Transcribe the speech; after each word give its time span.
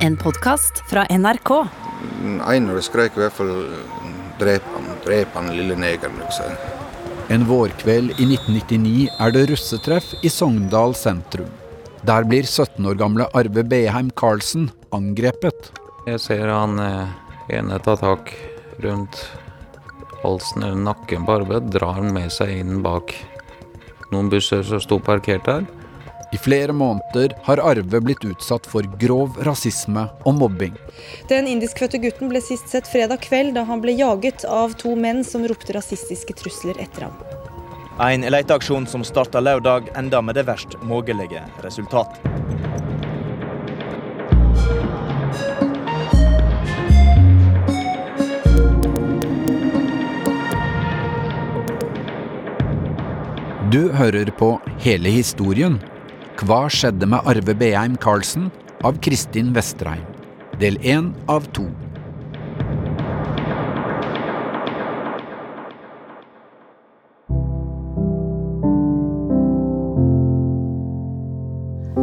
En 0.00 0.16
podkast 0.16 0.78
fra 0.88 1.02
NRK. 1.12 1.50
Einar 2.48 2.78
skrek 2.80 3.18
i 3.18 3.20
hvert 3.20 3.34
fall 3.36 3.50
'drep 4.40 4.68
han, 4.72 4.86
drep 5.04 5.34
han 5.36 5.50
lille 5.52 5.74
negeren'. 5.76 6.16
Liksom. 6.22 6.54
En 7.28 7.44
vårkveld 7.44 8.14
i 8.16 8.24
1999 8.24 9.10
er 9.20 9.34
det 9.34 9.42
russetreff 9.50 10.14
i 10.24 10.30
Sogndal 10.32 10.96
sentrum. 10.96 11.50
Der 12.08 12.24
blir 12.24 12.48
17 12.48 12.86
år 12.86 12.96
gamle 12.96 13.26
Arve 13.36 13.62
Beheim 13.62 14.08
Karlsen 14.16 14.70
angrepet. 14.90 15.68
Jeg 16.06 16.20
ser 16.20 16.48
han 16.48 16.80
eh, 16.80 17.12
ene 17.58 17.78
tar 17.84 18.00
tak 18.00 18.32
rundt 18.80 19.20
halsen 20.22 20.62
eller 20.62 20.80
nakken 20.80 21.28
på 21.28 21.36
Arve, 21.42 21.60
drar 21.60 22.00
han 22.00 22.08
med 22.16 22.32
seg 22.32 22.56
inn 22.62 22.80
bak 22.80 23.12
noen 24.12 24.32
busser 24.32 24.64
som 24.64 24.80
sto 24.80 24.98
parkert 24.98 25.44
der. 25.44 25.68
I 26.32 26.38
flere 26.38 26.72
måneder 26.72 27.32
har 27.42 27.58
Arve 27.58 28.00
blitt 28.00 28.24
utsatt 28.24 28.66
for 28.70 28.86
grov 29.02 29.34
rasisme 29.42 30.06
og 30.22 30.36
mobbing. 30.38 30.76
Den 31.28 31.48
indiskfødte 31.50 31.98
gutten 31.98 32.30
ble 32.30 32.42
sist 32.44 32.70
sett 32.70 32.86
fredag 32.86 33.24
kveld 33.26 33.56
da 33.58 33.64
han 33.66 33.82
ble 33.82 33.96
jaget 33.98 34.44
av 34.46 34.76
to 34.78 34.94
menn 34.94 35.24
som 35.26 35.46
ropte 35.50 35.74
rasistiske 35.74 36.38
trusler 36.38 36.78
etter 36.78 37.08
ham. 37.08 37.18
En 38.00 38.22
leteaksjon 38.22 38.86
som 38.86 39.02
starta 39.04 39.42
lørdag, 39.42 39.90
enda 39.98 40.22
med 40.22 40.38
det 40.38 40.46
verst 40.46 40.78
mulige 40.86 41.42
resultat. 41.66 42.22
Du 53.70 53.92
hører 53.92 54.30
på 54.34 54.56
Hele 54.82 55.10
historien. 55.14 55.76
Hva 56.40 56.64
skjedde 56.72 57.06
med 57.06 57.26
Arve 57.28 57.54
Beheim 57.54 57.96
Karlsen? 58.00 58.50
av 58.82 58.98
Kristin 59.00 59.52
Vestreim. 59.52 60.04
Del 60.60 60.78
én 60.82 61.12
av 61.28 61.44
to. 61.54 61.66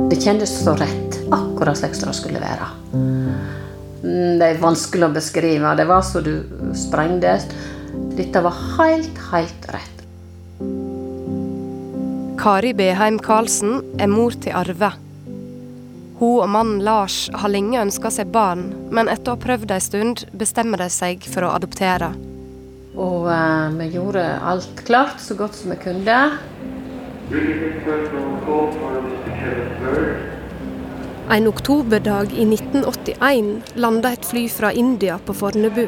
Det 0.08 0.22
kjennes 0.24 0.52
så 0.64 0.74
rett, 0.78 1.18
akkurat 1.34 1.78
slik 1.78 1.98
som 1.98 2.10
det 2.12 2.18
skulle 2.18 2.42
være. 2.42 2.70
Mm, 2.94 4.38
Det 4.40 4.46
er 4.46 4.62
vanskelig 4.62 5.10
å 5.10 5.14
beskrive. 5.14 5.76
Det 5.76 5.86
var 5.90 6.02
så 6.02 6.22
du 6.22 6.44
sprengtes. 6.78 7.50
Dette 8.18 8.42
var 8.42 8.54
helt, 8.78 9.18
helt 9.32 9.70
rett. 9.74 9.97
Kari 12.48 12.70
Beheim 12.72 13.18
Karlsen 13.20 13.82
er 14.00 14.08
mor 14.08 14.32
til 14.40 14.54
Arve. 14.56 14.88
Hun 16.16 16.46
og 16.46 16.48
mannen 16.48 16.78
Lars 16.80 17.26
har 17.36 17.52
lenge 17.52 17.82
ønska 17.82 18.08
seg 18.08 18.30
barn, 18.32 18.70
men 18.88 19.10
etter 19.12 19.34
å 19.34 19.36
ha 19.36 19.42
prøvd 19.44 19.74
ei 19.76 19.82
stund, 19.84 20.22
bestemmer 20.32 20.80
de 20.80 20.88
seg 20.88 21.26
for 21.28 21.44
å 21.44 21.50
adoptere. 21.58 22.08
Og 22.96 23.28
eh, 23.34 23.76
vi 23.82 23.88
gjorde 23.98 24.24
alt 24.48 24.80
klart 24.88 25.20
så 25.20 25.36
godt 25.36 25.58
som 25.60 25.74
vi 25.74 25.78
kunne. 25.82 26.16
En 31.36 31.50
oktoberdag 31.52 32.32
i 32.32 32.46
1981 32.48 33.76
landa 33.76 34.14
et 34.16 34.30
fly 34.30 34.46
fra 34.54 34.72
India 34.72 35.20
på 35.20 35.36
Fornebu. 35.36 35.84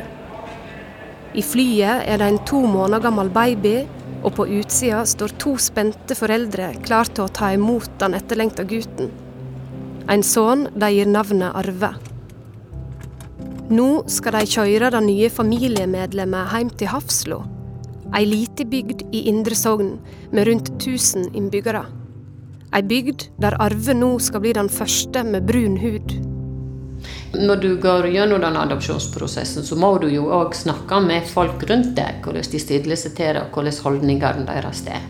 I 1.39 1.45
flyet 1.53 2.03
er 2.03 2.19
det 2.19 2.29
en 2.33 2.43
to 2.51 2.65
måneder 2.67 3.07
gammel 3.07 3.31
baby, 3.31 3.77
og 4.23 4.33
på 4.35 4.47
utsida 4.59 5.03
står 5.07 5.35
to 5.41 5.55
spente 5.61 6.17
foreldre 6.17 6.73
klar 6.83 7.09
til 7.11 7.25
å 7.25 7.33
ta 7.33 7.53
imot 7.55 7.91
den 8.01 8.17
etterlengta 8.17 8.65
gutten. 8.67 9.11
En 10.09 10.23
sønn 10.25 10.67
de 10.73 10.89
gir 10.95 11.09
navnet 11.09 11.55
Arve. 11.55 11.93
Nå 13.69 13.89
skal 14.09 14.39
de 14.39 14.49
kjøre 14.49 14.89
det 14.95 15.03
nye 15.05 15.29
familiemedlemmet 15.29 16.55
hjem 16.55 16.73
til 16.79 16.89
Hafslo, 16.89 17.43
ei 18.17 18.25
lita 18.25 18.65
bygd 18.65 19.05
i 19.13 19.27
Indre 19.29 19.53
Sogn 19.53 19.99
med 20.33 20.47
rundt 20.49 20.71
1000 20.79 21.29
innbyggere. 21.37 21.83
Ei 22.73 22.81
bygd 22.85 23.29
der 23.41 23.57
Arve 23.61 23.93
nå 23.93 24.15
skal 24.21 24.41
bli 24.41 24.55
den 24.57 24.69
første 24.73 25.23
med 25.25 25.45
brun 25.45 25.77
hud. 25.77 26.17
Når 27.33 27.55
du 27.61 27.75
går 27.77 28.07
gjennom 28.09 28.41
den 28.41 28.57
adopsjonsprosessen, 28.57 29.63
så 29.63 29.75
må 29.77 29.91
du 30.01 30.07
jo 30.09 30.31
òg 30.33 30.55
snakke 30.57 30.97
med 31.05 31.27
folk 31.29 31.61
rundt 31.69 31.91
deg. 31.99 32.23
Hvordan 32.25 32.47
de 32.51 32.61
stiller 32.61 32.97
seg 32.97 33.13
til 33.19 33.35
det, 33.37 33.43
og 33.43 33.53
hvordan 33.53 33.77
holdningene 33.85 34.47
deres 34.47 34.81
er. 34.89 35.05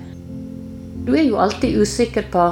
Du 1.08 1.14
er 1.16 1.24
jo 1.24 1.40
alltid 1.40 1.80
usikker 1.80 2.28
på 2.30 2.50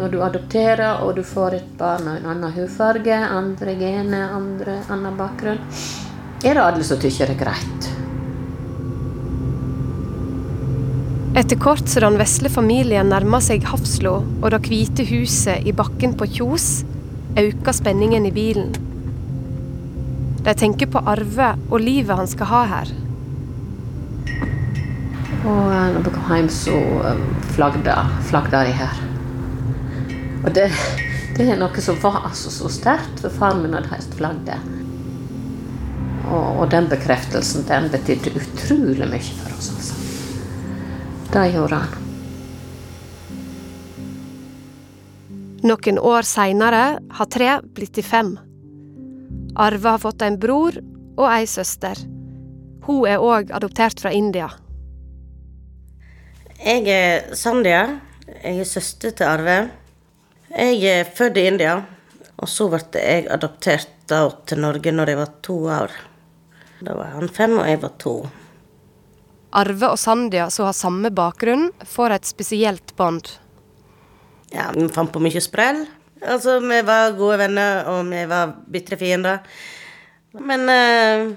når 0.00 0.12
du 0.12 0.20
adopterer 0.22 1.02
og 1.04 1.16
du 1.18 1.22
får 1.26 1.58
et 1.58 1.70
barn 1.78 2.08
av 2.08 2.16
en 2.16 2.28
annen 2.32 2.54
hudfarge, 2.54 3.12
andre 3.12 3.76
gener, 3.76 4.32
andre, 4.32 4.80
annen 4.88 5.18
bakgrunn. 5.18 5.60
Er 6.40 6.56
det 6.56 6.64
alle 6.64 6.86
som 6.86 7.00
tykker 7.00 7.28
det 7.28 7.36
er 7.36 7.42
greit? 7.44 7.90
Etter 11.36 11.60
kort 11.60 11.86
som 11.90 12.08
den 12.08 12.18
vesle 12.18 12.50
familien 12.50 13.12
nærmer 13.12 13.44
seg 13.44 13.68
Hafslo 13.68 14.22
og 14.40 14.48
det 14.54 14.64
hvite 14.64 15.04
huset 15.12 15.66
i 15.68 15.76
bakken 15.76 16.16
på 16.18 16.26
Kjos, 16.38 16.70
øker 17.38 17.76
spenningen 17.76 18.26
i 18.26 18.32
bilen. 18.34 18.72
De 20.44 20.54
tenker 20.56 20.88
på 20.88 21.02
Arve 21.04 21.52
og 21.68 21.82
livet 21.84 22.16
han 22.16 22.28
skal 22.30 22.48
ha 22.48 22.64
her. 22.70 22.92
Og 25.40 25.66
eh, 25.72 25.86
når 25.94 26.04
vi 26.04 26.12
kom 26.14 26.32
hjem, 26.32 26.48
så 26.52 26.76
eh, 27.10 27.22
flagda, 27.54 27.96
flagda 28.28 28.64
de 28.64 28.74
her. 28.76 29.02
Og 30.40 30.50
det, 30.56 30.70
det 31.36 31.46
er 31.46 31.60
noe 31.60 31.84
som 31.84 32.00
var 32.00 32.22
altså 32.30 32.52
så 32.52 32.72
sterkt, 32.72 33.20
for 33.20 33.36
far 33.36 33.56
min 33.60 33.76
hadde 33.76 33.92
heist 33.92 34.16
flagget. 34.16 34.68
Og, 36.30 36.60
og 36.62 36.66
den 36.72 36.88
bekreftelsen, 36.88 37.68
den 37.68 37.88
betydde 37.92 38.36
utrolig 38.40 39.08
mye 39.08 39.24
for 39.42 39.56
oss, 39.56 39.72
altså. 39.76 39.96
Det 41.30 41.48
gjorde 41.54 41.84
han. 41.84 41.98
Noen 45.60 45.98
år 46.00 46.24
seinere 46.24 46.84
har 47.18 47.28
tre 47.28 47.58
blitt 47.76 47.92
til 47.98 48.06
fem. 48.06 48.38
Arve 49.56 49.88
har 49.88 49.98
fått 49.98 50.22
en 50.22 50.38
bror 50.40 50.76
og 51.18 51.26
ei 51.28 51.46
søster. 51.50 51.98
Hun 52.86 53.06
er 53.08 53.22
òg 53.22 53.50
adoptert 53.54 54.00
fra 54.00 54.12
India. 54.14 54.48
Jeg 56.60 56.86
er 56.92 57.34
Sandia. 57.34 58.00
Jeg 58.30 58.60
er 58.62 58.68
søster 58.68 59.14
til 59.16 59.26
Arve. 59.26 59.58
Jeg 60.50 60.82
er 60.86 61.08
født 61.16 61.38
i 61.38 61.46
India, 61.46 61.76
og 62.38 62.48
så 62.50 62.68
ble 62.70 62.82
jeg 62.94 63.26
adoptert 63.30 63.90
da 64.10 64.24
til 64.46 64.62
Norge 64.62 64.92
når 64.92 65.12
jeg 65.12 65.20
var 65.20 65.32
to 65.46 65.56
år. 65.70 65.94
Da 66.80 66.96
var 66.96 67.14
han 67.14 67.28
fem, 67.28 67.58
og 67.58 67.68
jeg 67.68 67.80
var 67.82 67.94
to. 68.00 68.14
Arve 69.50 69.90
og 69.92 69.98
Sandia, 69.98 70.48
som 70.50 70.68
har 70.68 70.76
samme 70.78 71.10
bakgrunn, 71.10 71.70
får 71.86 72.16
et 72.16 72.28
spesielt 72.28 72.94
bånd. 72.96 73.32
Ja, 74.54 74.70
vi 74.74 74.86
fant 74.90 75.12
på 75.14 75.22
mye 75.22 75.42
sprell. 75.42 75.84
Altså, 76.20 76.58
vi 76.60 76.80
var 76.84 77.14
gode 77.16 77.38
venner, 77.40 77.86
og 77.88 78.04
vi 78.10 78.24
var 78.28 78.54
bitre 78.68 78.98
fiender. 79.00 79.40
Men 80.36 80.68
eh, 80.68 81.30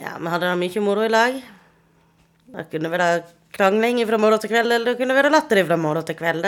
ja, 0.00 0.16
vi 0.18 0.32
hadde 0.32 0.48
da 0.48 0.56
mye 0.58 0.82
moro 0.84 1.04
i 1.04 1.12
lag. 1.12 1.36
Det 2.56 2.68
kunne 2.72 2.92
være 2.92 3.10
krangling 3.56 4.00
fra 4.08 4.18
morgen 4.20 4.40
til 4.40 4.52
kveld, 4.52 4.72
eller 4.72 4.92
det 4.92 5.00
kunne 5.00 5.16
være 5.16 5.32
latter 5.32 5.62
fra 5.68 5.78
morgen 5.80 6.06
til 6.06 6.18
kveld. 6.18 6.46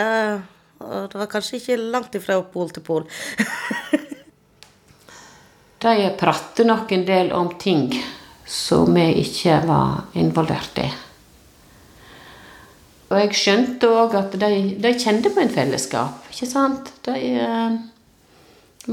Og 0.79 1.09
det 1.11 1.19
var 1.19 1.29
kanskje 1.31 1.59
ikke 1.59 1.77
langt 1.93 2.15
ifra 2.15 2.39
pol 2.53 2.71
til 2.73 2.85
pol. 2.85 3.07
De 5.79 6.09
prater 6.19 6.67
nok 6.67 6.91
en 6.91 7.05
del 7.07 7.29
om 7.31 7.53
ting 7.59 7.85
som 8.49 8.89
vi 8.95 9.05
ikke 9.21 9.61
var 9.67 10.09
involvert 10.19 10.81
i. 10.83 10.89
Og 13.09 13.17
jeg 13.17 13.37
skjønte 13.37 13.89
òg 13.89 14.13
at 14.19 14.35
de, 14.37 14.49
de, 14.77 14.91
kjente 15.01 15.31
på 15.33 15.41
en 15.41 15.49
fellesskap. 15.49 16.27
ikke 16.29 16.45
sant? 16.45 16.91
De 17.07 17.15
eh, 17.41 17.77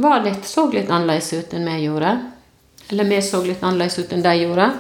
var 0.01 0.25
litt, 0.25 0.49
så 0.49 0.65
litt 0.73 0.89
annerledes 0.89 1.35
ut 1.37 1.53
enn 1.57 1.69
vi 1.69 1.83
gjorde. 1.85 2.15
Eller 2.89 3.11
vi 3.11 3.19
så 3.25 3.43
litt 3.45 3.61
annerledes 3.61 3.99
ut 4.01 4.15
enn 4.17 4.25
de 4.25 4.33
gjorde. 4.41 4.71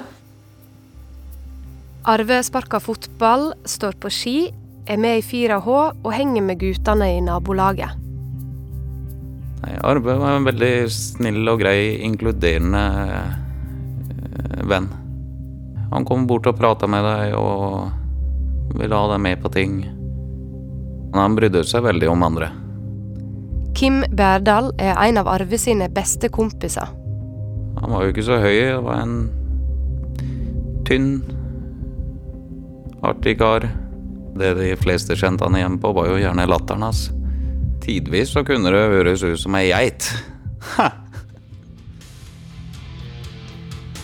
Arve 2.06 2.38
sparker 2.46 2.80
fotball, 2.80 3.50
står 3.68 3.98
på 4.00 4.12
ski, 4.14 4.36
er 4.86 5.00
med 5.02 5.20
i 5.20 5.26
4H 5.26 5.68
og 5.68 6.10
henger 6.14 6.44
med 6.46 6.60
guttene 6.62 7.10
i 7.16 7.20
nabolaget. 7.24 8.02
Nei, 9.66 9.74
Arve 9.84 10.14
var 10.20 10.38
en 10.38 10.46
veldig 10.46 10.74
snill 10.92 11.42
og 11.50 11.60
grei, 11.60 11.98
inkluderende 12.06 12.84
eh, 13.12 14.64
venn. 14.70 14.88
Han 15.92 16.06
kom 16.08 16.24
bort 16.30 16.46
og 16.48 16.56
prata 16.56 16.88
med 16.88 17.04
deg 17.04 17.36
og 17.36 18.05
ville 18.74 18.96
ha 18.96 19.12
deg 19.12 19.22
med 19.22 19.42
på 19.42 19.52
ting. 19.54 19.80
Men 21.12 21.20
han 21.20 21.36
brydde 21.38 21.64
seg 21.64 21.84
veldig 21.86 22.08
om 22.12 22.24
andre. 22.26 22.50
Kim 23.76 24.02
Berdal 24.16 24.70
er 24.80 24.96
en 24.96 25.20
av 25.20 25.28
Arve 25.28 25.58
sine 25.60 25.88
beste 25.92 26.30
kompiser. 26.32 26.88
Han 27.76 27.92
var 27.92 28.06
jo 28.06 28.14
ikke 28.14 28.24
så 28.24 28.38
høy, 28.40 28.56
det 28.56 28.78
var 28.86 29.02
en 29.02 29.18
tynn, 30.88 31.10
artig 33.04 33.36
kar. 33.42 33.68
Det 34.36 34.54
de 34.56 34.72
fleste 34.80 35.16
kjente 35.16 35.44
han 35.44 35.56
igjen 35.56 35.78
på, 35.80 35.92
var 35.96 36.08
jo 36.08 36.20
gjerne 36.20 36.48
latteren 36.48 36.86
hans. 36.88 37.10
Tidvis 37.84 38.32
så 38.32 38.44
kunne 38.48 38.72
det 38.72 38.86
høres 38.96 39.24
ut 39.24 39.40
som 39.40 39.56
ei 39.60 39.68
geit. 39.70 40.08
Ha! 40.76 40.90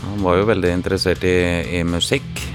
Han 0.02 0.20
var 0.20 0.36
jo 0.36 0.48
veldig 0.52 0.72
interessert 0.76 1.24
i, 1.24 1.36
i 1.78 1.84
musikk. 1.88 2.51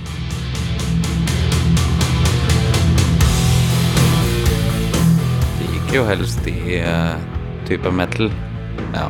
Gikk 5.87 6.01
jo 6.01 6.03
helst 6.03 6.47
i 6.51 6.81
uh, 6.83 7.13
typer 7.63 7.93
metal. 7.95 8.27
Ja. 8.91 9.05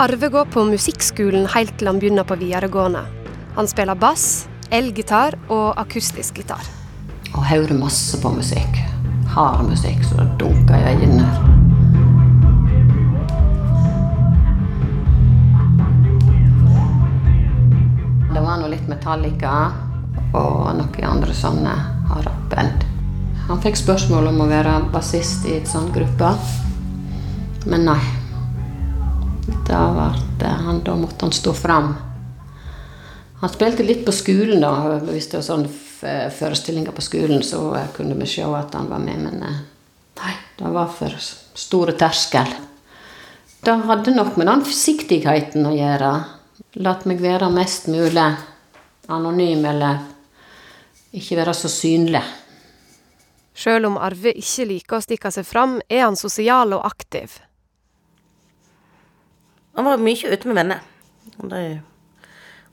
Arve 0.00 0.30
går 0.32 0.46
på 0.48 0.62
musikkskolen 0.64 1.44
helt 1.52 1.74
til 1.76 1.90
han 1.90 2.00
begynner 2.00 2.24
på 2.24 2.38
videregående. 2.40 3.02
Han 3.58 3.68
spiller 3.68 4.00
bass, 4.00 4.46
elgitar 4.72 5.36
og 5.52 5.76
akustisk 5.76 6.40
gitar. 6.40 6.64
Og 7.34 7.44
hører 7.50 7.76
masse 7.76 8.16
på 8.22 8.32
musikk. 8.32 8.80
Hard 9.36 9.68
musikk 9.68 10.00
så 10.08 10.22
det 10.22 10.40
dunker 10.40 10.80
i 10.80 10.96
øynene. 10.96 11.28
Det 18.32 18.40
var 18.40 18.64
nå 18.64 18.72
litt 18.72 18.88
Metallica 18.88 19.56
og 20.32 20.76
noen 20.80 21.10
andre 21.12 21.42
sånne 21.44 21.80
hardrock-band. 22.08 22.95
Han 23.46 23.60
fikk 23.62 23.76
spørsmål 23.78 24.32
om 24.32 24.40
å 24.42 24.48
være 24.50 24.72
bassist 24.90 25.44
i 25.46 25.52
en 25.60 25.66
sånn 25.70 25.92
gruppe, 25.94 26.32
men 27.70 27.84
nei. 27.86 28.00
Da, 29.68 29.82
han, 30.42 30.80
da 30.82 30.94
måtte 30.98 31.28
han 31.28 31.34
stå 31.34 31.52
fram. 31.54 31.92
Han 33.38 33.52
spilte 33.52 33.84
litt 33.86 34.02
på 34.06 34.14
skolen, 34.14 34.64
da. 34.64 34.98
Hvis 35.06 35.28
det 35.30 35.38
var 35.38 35.44
sånne 35.46 36.30
forestillinger 36.34 36.94
på 36.94 37.04
skolen, 37.06 37.44
så 37.46 37.60
kunne 37.94 38.16
vi 38.18 38.26
se 38.30 38.42
at 38.50 38.74
han 38.74 38.88
var 38.90 39.02
med, 39.04 39.20
men 39.28 39.44
eh, 39.46 39.60
nei, 40.22 40.32
det 40.58 40.72
var 40.74 40.90
for 40.90 41.14
store 41.20 41.94
terskel. 41.98 42.50
Det 43.62 43.76
hadde 43.86 44.14
nok 44.14 44.40
med 44.40 44.50
den 44.50 44.64
forsiktigheten 44.66 45.70
å 45.70 45.74
gjøre. 45.76 46.10
Latt 46.82 47.06
meg 47.06 47.22
være 47.22 47.52
mest 47.54 47.86
mulig 47.92 48.26
anonym, 49.06 49.62
eller 49.70 50.02
ikke 51.14 51.38
være 51.38 51.54
så 51.54 51.70
synlig. 51.70 52.24
Sjøl 53.56 53.88
om 53.88 53.96
Arve 53.96 54.34
ikke 54.36 54.66
liker 54.68 54.98
å 54.98 55.04
stikke 55.04 55.32
seg 55.32 55.46
fram, 55.48 55.78
er 55.88 56.04
han 56.04 56.18
sosial 56.20 56.74
og 56.76 56.84
aktiv. 56.84 57.38
Han 59.76 59.86
var 59.88 60.00
mye 60.00 60.32
ute 60.32 60.48
med 60.48 60.58
venner. 60.58 60.82
Og 61.40 61.48
de, 61.52 61.62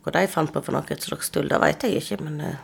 hva 0.04 0.14
de 0.16 0.28
fant 0.32 0.52
på 0.52 0.62
for 0.64 0.76
noe 0.76 0.98
slags 1.00 1.32
tull, 1.32 1.48
det 1.52 1.60
vet 1.64 1.86
jeg 1.88 2.02
ikke, 2.02 2.20
men 2.24 2.42
eh, 2.44 2.60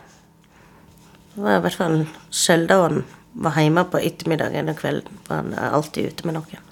det 1.33 1.45
var 1.45 1.59
i 1.59 1.63
hvert 1.63 1.79
fall 1.79 1.97
sjelden 2.27 2.83
han 2.83 3.01
var 3.39 3.59
hjemme 3.61 3.85
på 3.87 4.01
ettermiddagen 4.03 4.71
og 4.71 4.79
kvelden. 4.79 5.21
For 5.23 5.39
han 5.39 5.53
er 5.55 5.77
alltid 5.77 6.11
ute 6.11 6.27
med 6.27 6.39
noen. 6.39 6.65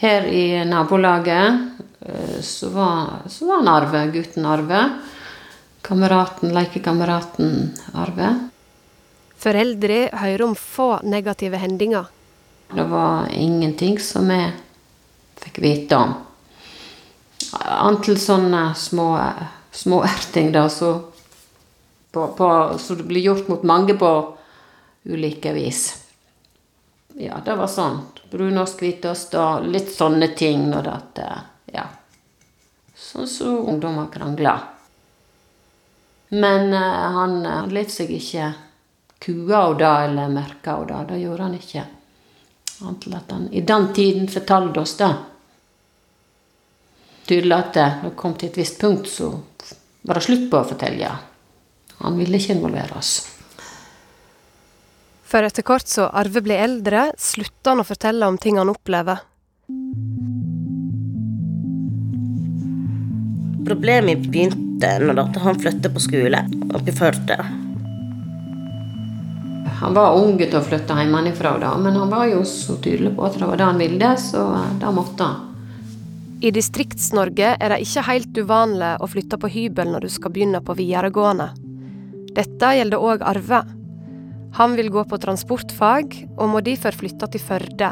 Her 0.00 0.26
i 0.30 0.44
nabolaget 0.70 1.82
eh, 2.06 2.38
så 2.46 2.70
var, 2.74 3.26
så 3.26 3.50
var 3.50 3.62
han 3.62 3.72
Arve, 3.74 4.04
gutten 4.14 4.46
Arve. 4.46 4.84
Kameraten, 5.82 6.54
lekekameraten 6.54 7.72
Arve. 7.98 8.30
Foreldre 9.40 10.10
hører 10.12 10.42
om 10.44 10.54
få 10.54 10.98
negative 11.08 11.56
hendinger. 11.56 12.10
Det 12.74 12.84
var 12.84 13.30
ingenting 13.32 13.96
som 13.98 14.28
vi 14.28 14.42
fikk 15.40 15.62
vite 15.64 15.96
om. 15.96 16.12
Antall 17.60 18.20
sånne 18.20 18.74
små, 18.76 19.08
små 19.72 20.02
erting 20.04 20.52
da, 20.52 20.66
så, 20.68 20.92
på, 22.12 22.26
på, 22.36 22.50
så 22.78 22.98
det 23.00 23.08
blir 23.08 23.30
gjort 23.30 23.48
mot 23.48 23.64
mange 23.64 23.96
på 23.98 24.12
ulike 25.08 25.56
vis. 25.56 25.86
Ja, 27.16 27.40
det 27.44 27.56
var 27.56 27.72
sånn. 27.72 28.02
Brunost, 28.30 28.78
hvitost 28.78 29.34
og 29.40 29.66
litt 29.66 29.88
sånne 29.90 30.34
ting. 30.36 30.68
Når 30.70 30.92
det, 31.16 31.30
ja. 31.72 31.88
Sånn 32.94 33.24
som 33.24 33.36
så 33.48 33.60
ungdommer 33.72 34.12
krangler. 34.12 34.68
Men 36.28 36.74
uh, 36.76 37.06
han, 37.16 37.40
han 37.48 37.72
lot 37.74 37.90
seg 37.90 38.12
ikke 38.14 38.52
kue 39.20 39.54
henne 39.54 39.78
det 39.78 39.90
eller 40.04 40.28
merka 40.34 40.76
henne 40.76 40.92
det. 40.92 41.14
Det 41.14 41.20
gjorde 41.24 41.42
han 41.42 41.58
ikke. 41.58 41.86
Annet 42.80 43.14
at 43.14 43.32
han 43.34 43.48
i 43.52 43.60
den 43.60 43.92
tiden 43.92 44.28
fortalte 44.28 44.80
oss 44.80 44.96
det. 44.96 45.10
Tydelig 47.28 47.56
at 47.56 47.74
det 47.74 47.88
når 48.00 48.08
det 48.10 48.16
kom 48.22 48.34
til 48.34 48.48
et 48.48 48.56
visst 48.58 48.80
punkt, 48.80 49.08
så 49.08 49.28
var 50.02 50.16
det 50.16 50.24
slutt 50.24 50.48
på 50.50 50.62
å 50.62 50.70
fortelle. 50.72 51.10
Han 52.00 52.16
ville 52.16 52.40
ikke 52.40 52.56
involvere 52.56 52.96
oss. 52.96 53.12
For 55.30 55.46
etter 55.46 55.62
hvert 55.62 55.86
så 55.86 56.08
Arve 56.08 56.42
blir 56.42 56.58
eldre, 56.58 57.10
slutter 57.20 57.74
han 57.74 57.84
å 57.84 57.86
fortelle 57.86 58.26
om 58.26 58.38
ting 58.40 58.58
han 58.58 58.72
opplever. 58.72 59.20
Problemet 63.70 64.26
begynte 64.26 64.96
når 65.04 65.36
han 65.44 65.60
flyttet 65.60 65.92
på 65.94 66.02
skole 66.02 66.46
oppe 66.72 66.90
i 66.90 66.96
Førde. 66.96 67.36
Han 69.80 69.94
var 69.96 70.16
ung 70.18 70.34
til 70.36 70.58
å 70.58 70.64
flytte 70.64 70.92
hjemmefra, 70.92 71.54
da, 71.60 71.70
men 71.80 71.96
han 71.96 72.10
var 72.12 72.26
jo 72.28 72.42
så 72.44 72.76
tydelig 72.84 73.14
på 73.16 73.24
at 73.24 73.38
det 73.40 73.46
var 73.48 73.56
det 73.56 73.68
han 73.70 73.80
ville, 73.80 74.10
så 74.20 74.42
da 74.80 74.90
måtte 74.92 75.24
han. 75.24 75.46
I 76.40 76.50
Distrikts-Norge 76.56 77.54
er 77.60 77.72
det 77.72 77.82
ikke 77.84 78.04
helt 78.06 78.38
uvanlig 78.40 78.94
å 79.00 79.08
flytte 79.08 79.36
på 79.40 79.48
hybel 79.52 79.90
når 79.92 80.06
du 80.06 80.10
skal 80.12 80.32
begynne 80.32 80.60
på 80.64 80.76
videregående. 80.76 81.50
Dette 82.36 82.70
gjelder 82.76 83.04
òg 83.04 83.24
Arve. 83.28 83.60
Han 84.56 84.76
vil 84.76 84.90
gå 84.92 85.04
på 85.08 85.18
transportfag, 85.20 86.16
og 86.36 86.52
må 86.52 86.62
derfor 86.64 86.96
flytte 86.96 87.28
til 87.32 87.44
Førde, 87.44 87.90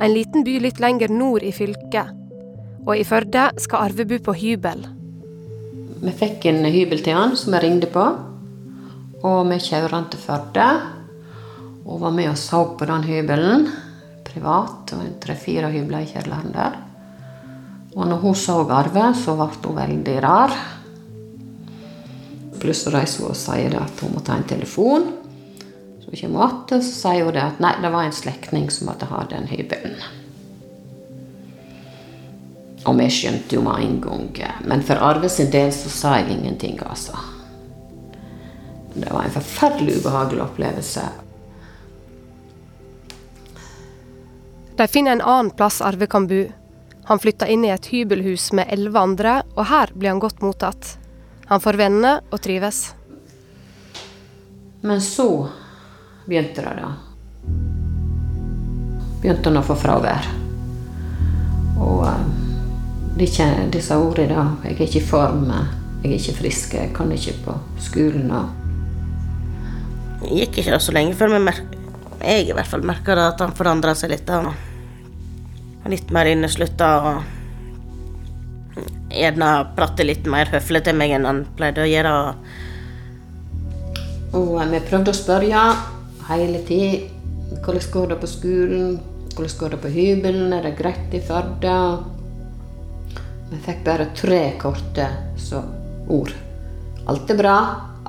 en 0.00 0.14
liten 0.14 0.44
by 0.44 0.58
litt 0.64 0.80
lenger 0.80 1.12
nord 1.12 1.44
i 1.44 1.52
fylket. 1.52 2.12
Og 2.86 2.94
i 2.96 3.04
Førde 3.04 3.50
skal 3.60 3.90
Arve 3.90 4.08
bo 4.08 4.20
på 4.28 4.36
hybel. 4.40 4.86
Vi 6.00 6.16
fikk 6.16 6.48
en 6.48 6.64
hybel 6.64 7.04
til 7.04 7.16
han 7.16 7.36
som 7.36 7.56
jeg 7.56 7.64
ringte 7.66 7.90
på, 7.92 8.06
og 9.20 9.40
vi 9.50 9.60
kjører 9.60 9.96
han 9.98 10.08
til 10.12 10.24
Førde. 10.24 10.70
Og 11.90 11.98
var 12.00 12.14
med 12.14 12.30
og 12.30 12.38
så 12.38 12.62
på 12.78 12.86
den 12.86 13.06
hybelen 13.08 13.66
privat, 14.30 14.92
og 14.94 15.16
tre-fire 15.22 15.70
hybler 15.72 16.04
i 16.04 16.10
kjelleren 16.10 16.52
der. 16.54 16.76
Og 17.96 18.06
når 18.06 18.20
hun 18.22 18.36
så 18.38 18.60
Arve, 18.70 19.08
så 19.18 19.34
ble 19.34 19.48
hun 19.64 19.78
veldig 19.80 20.18
rar. 20.22 20.54
Plutselig 22.60 22.94
reiser 22.94 23.24
hun 23.24 23.32
og 23.32 23.40
sier 23.40 23.74
at 23.80 24.04
hun 24.04 24.14
må 24.14 24.22
ta 24.22 24.36
en 24.38 24.46
telefon. 24.46 25.08
Så 26.00 26.12
hun 26.12 26.20
kommer 26.20 26.54
tilbake, 26.54 26.80
så 26.86 26.94
sier 26.94 27.26
hun 27.26 27.40
at 27.42 27.62
nei, 27.62 27.74
det 27.82 27.92
var 27.92 28.06
en 28.06 28.14
slektning 28.14 28.70
som 28.70 28.90
måtte 28.90 29.10
ha 29.10 29.24
den 29.30 29.48
hybelen. 29.50 29.98
Og 32.88 32.96
vi 32.96 33.08
skjønte 33.12 33.58
jo 33.58 33.64
med 33.64 33.82
en 33.84 33.98
gang. 34.04 34.30
Men 34.70 34.86
for 34.86 35.02
Arve 35.04 35.28
sin 35.28 35.50
del 35.52 35.72
så 35.74 35.90
sa 35.92 36.14
jeg 36.20 36.38
ingenting, 36.38 36.78
altså. 36.86 37.18
Det 38.94 39.10
var 39.10 39.26
en 39.26 39.34
forferdelig 39.34 39.98
ubehagelig 40.00 40.42
opplevelse. 40.46 41.02
De 44.80 44.88
finner 44.88 45.12
en 45.12 45.20
annen 45.20 45.50
plass 45.50 45.80
Arve 45.80 46.06
kan 46.06 46.26
bo. 46.26 46.44
Han 47.04 47.18
flytter 47.18 47.46
inn 47.52 47.64
i 47.64 47.68
et 47.68 47.86
hybelhus 47.92 48.46
med 48.56 48.70
elleve 48.72 48.96
andre, 48.98 49.32
og 49.52 49.66
her 49.68 49.90
blir 49.92 50.08
han 50.08 50.22
godt 50.22 50.38
mottatt. 50.40 50.94
Han 51.50 51.60
får 51.60 51.76
venner 51.76 52.22
og 52.32 52.40
trives. 52.40 52.78
Men 54.80 55.02
så 55.04 55.26
begynte 56.24 56.64
det, 56.64 56.72
da. 56.78 56.94
Begynte 59.20 59.52
han 59.52 59.60
å 59.60 59.64
få 59.68 59.76
fravær. 59.82 60.30
Og 61.76 62.00
um, 62.06 62.32
disse, 63.20 63.50
disse 63.76 64.00
ordene 64.00 64.32
da 64.32 64.46
'Jeg 64.64 64.78
er 64.78 64.82
ikke 64.86 65.02
i 65.02 65.10
form, 65.10 65.44
jeg 66.00 66.08
er 66.08 66.16
ikke 66.16 66.38
frisk, 66.40 66.78
jeg 66.80 66.94
kan 66.96 67.12
ikke 67.12 67.36
på 67.44 67.58
skolen'. 67.90 68.32
Og 68.32 70.24
det 70.24 70.40
gikk 70.40 70.64
ikke 70.64 70.80
så 70.80 70.96
lenge 70.96 71.20
før 71.20 71.36
jeg 71.36 72.48
i 72.48 72.52
hvert 72.56 72.66
fall 72.66 72.80
merka 72.80 73.28
at 73.28 73.40
han 73.44 73.52
forandra 73.52 73.92
seg 73.94 74.16
litt. 74.16 74.24
Da 74.24 74.69
litt 75.88 76.10
mer 76.12 76.28
inneslutta 76.28 76.88
og 77.00 77.22
gjerne 79.10 79.48
prate 79.76 80.04
litt 80.06 80.26
mer 80.30 80.50
høflig 80.52 80.84
til 80.86 80.98
meg 80.98 81.14
enn 81.16 81.28
han 81.28 81.40
pleide 81.56 81.84
å 81.84 81.88
gjøre. 81.88 82.12
Og 84.38 84.52
vi 84.70 84.82
prøvde 84.86 85.14
å 85.14 85.16
spørre 85.16 85.64
hele 86.28 86.60
tida 86.68 87.08
hvordan 87.64 87.88
går 87.92 88.12
det 88.12 88.20
på 88.20 88.28
skolen, 88.30 89.00
hvordan 89.34 89.56
går 89.58 89.74
det 89.74 89.80
på 89.82 89.90
hybelen, 89.96 90.52
er 90.54 90.68
det 90.68 90.76
greit 90.78 91.14
i 91.16 91.20
Førde? 91.24 91.74
Vi 93.50 93.58
fikk 93.64 93.82
bare 93.84 94.12
tre 94.14 94.42
korte 94.60 95.08
ord. 96.06 96.32
Alt 97.10 97.32
er 97.34 97.38
bra, 97.40 97.56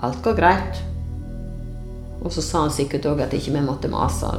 alt 0.05 0.21
går 0.21 0.37
greit. 0.37 0.81
Og 2.21 2.29
så 2.29 2.43
sa 2.45 2.67
han 2.67 2.73
sikkert 2.73 3.09
òg 3.09 3.23
at 3.25 3.33
ikke 3.33 3.55
vi 3.55 3.65
måtte 3.65 3.89
mase. 3.89 4.29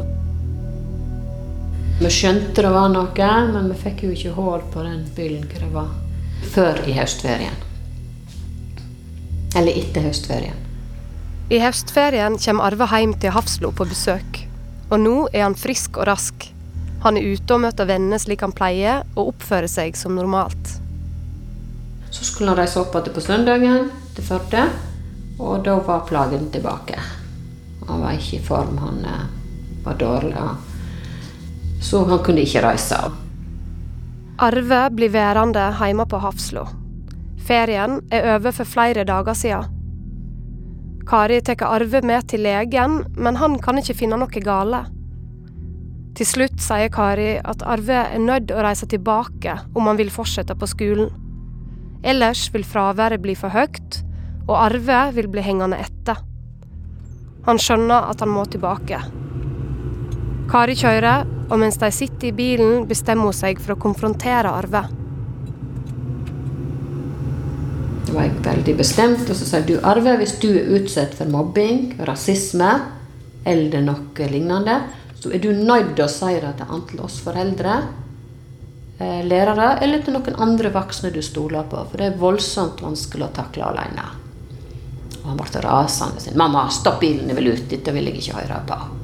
Vi 2.02 2.10
skjønte 2.10 2.64
det 2.64 2.70
var 2.74 2.88
noe, 2.90 3.26
men 3.52 3.68
vi 3.70 3.76
fikk 3.78 4.00
jo 4.02 4.08
ikke 4.10 4.30
hull 4.34 4.62
på 4.72 4.82
den 4.82 5.04
byllen 5.14 5.44
hva 5.46 5.60
det 5.60 5.68
var. 5.70 5.90
Før 6.50 6.80
i 6.90 6.96
høstferien. 6.96 7.60
Eller 9.54 9.78
etter 9.78 10.08
høstferien. 10.08 10.56
I 11.46 11.60
høstferien 11.62 12.40
kommer 12.42 12.66
Arve 12.66 12.88
hjem 12.90 13.12
til 13.22 13.30
Hafslo 13.36 13.70
på 13.70 13.86
besøk. 13.86 14.40
Og 14.90 14.98
nå 14.98 15.14
er 15.30 15.44
han 15.44 15.54
frisk 15.54 16.00
og 16.00 16.08
rask. 16.10 16.48
Han 17.04 17.20
er 17.20 17.36
ute 17.36 17.54
og 17.54 17.62
møter 17.68 17.86
venner 17.86 18.18
slik 18.18 18.42
han 18.42 18.56
pleier, 18.56 19.06
og 19.14 19.36
oppfører 19.36 19.70
seg 19.70 19.94
som 20.00 20.18
normalt. 20.18 20.74
Så 22.10 22.26
skulle 22.26 22.50
han 22.50 22.58
reise 22.64 22.82
opp 22.82 22.98
igjen 22.98 23.14
på 23.14 23.26
søndagen 23.28 23.88
til 24.16 24.26
Førde, 24.26 24.66
og 25.38 25.62
da 25.70 25.78
var 25.86 26.02
plagen 26.10 26.50
tilbake. 26.50 26.98
Han 27.86 28.02
var 28.02 28.18
ikke 28.18 28.40
i 28.40 28.44
form, 28.50 28.82
han 28.82 29.00
eh, 29.06 29.24
var 29.86 30.02
dårlig. 30.02 30.34
Så 31.82 32.04
han 32.08 32.22
kunne 32.24 32.46
ikke 32.46 32.62
reise. 32.64 32.98
Arve 34.42 34.80
blir 34.94 35.12
værende 35.12 35.68
hjemme 35.78 36.06
på 36.08 36.18
Hafslo. 36.22 36.64
Ferien 37.42 38.00
er 38.10 38.36
over 38.36 38.54
for 38.54 38.64
flere 38.64 39.04
dager 39.04 39.34
siden. 39.34 39.78
Kari 41.06 41.40
tar 41.42 41.64
Arve 41.66 42.00
med 42.06 42.28
til 42.28 42.44
legen, 42.46 43.02
men 43.16 43.36
han 43.36 43.58
kan 43.58 43.78
ikke 43.78 43.96
finne 43.98 44.18
noe 44.20 44.42
gale. 44.44 44.84
Til 46.14 46.28
slutt 46.28 46.60
sier 46.62 46.92
Kari 46.92 47.34
at 47.38 47.64
Arve 47.66 48.04
er 48.14 48.22
nødt 48.22 48.52
å 48.52 48.62
reise 48.62 48.86
tilbake 48.86 49.56
om 49.74 49.88
han 49.90 49.98
vil 49.98 50.12
fortsette 50.12 50.54
på 50.54 50.68
skolen. 50.70 51.10
Ellers 52.04 52.48
vil 52.54 52.66
fraværet 52.66 53.22
bli 53.22 53.34
for 53.38 53.54
høyt, 53.54 54.02
og 54.48 54.56
Arve 54.58 55.00
vil 55.16 55.30
bli 55.32 55.42
hengende 55.42 55.78
etter. 55.82 56.20
Han 57.46 57.58
skjønner 57.58 58.10
at 58.12 58.22
han 58.22 58.30
må 58.30 58.44
tilbake. 58.46 59.00
Kari 60.52 60.74
kjører, 60.76 61.22
og 61.48 61.60
mens 61.62 61.78
de 61.80 61.88
sitter 61.88 62.28
i 62.28 62.34
bilen, 62.36 62.82
bestemmer 62.84 63.30
hun 63.30 63.36
seg 63.36 63.60
for 63.64 63.72
å 63.72 63.80
konfrontere 63.80 64.50
Arve. 64.52 64.82
Da 68.04 68.12
var 68.12 68.26
jeg 68.26 68.42
veldig 68.44 68.74
bestemt, 68.76 69.24
og 69.24 69.38
så 69.38 69.48
sier 69.48 69.64
du 69.64 69.78
Arve, 69.80 70.18
hvis 70.20 70.36
du 70.44 70.50
er 70.50 70.68
utsatt 70.76 71.16
for 71.16 71.32
mobbing, 71.32 71.94
rasisme 72.04 72.68
eller 73.48 73.80
noe 73.86 74.28
lignende, 74.28 74.76
så 75.16 75.32
er 75.32 75.40
du 75.40 75.54
nødt 75.56 75.96
til 75.96 76.04
å 76.04 76.12
si 76.12 76.36
det 76.44 76.54
til 76.60 76.76
enten 76.76 77.00
oss 77.00 77.20
foreldre, 77.24 77.80
eh, 79.00 79.24
lærere 79.24 79.78
eller 79.80 80.04
til 80.04 80.18
noen 80.18 80.36
andre 80.36 80.68
voksne 80.74 81.14
du 81.16 81.22
stoler 81.24 81.64
på. 81.64 81.86
For 81.88 81.96
det 81.96 82.12
er 82.12 82.20
voldsomt 82.20 82.84
vanskelig 82.84 83.30
å 83.30 83.36
takle 83.40 83.70
alene. 83.72 84.10
Og 85.22 85.30
han 85.30 85.40
ble 85.40 85.64
rasende. 85.64 86.20
sin. 86.20 86.36
'Mamma, 86.36 86.68
stopp 86.68 87.00
bilen, 87.00 87.28
jeg 87.28 87.36
vil 87.36 87.54
ut. 87.54 87.70
Dette 87.70 87.92
vil 87.92 88.04
jeg 88.04 88.20
ikke 88.20 88.42
høre 88.42 88.66
på.' 88.66 89.01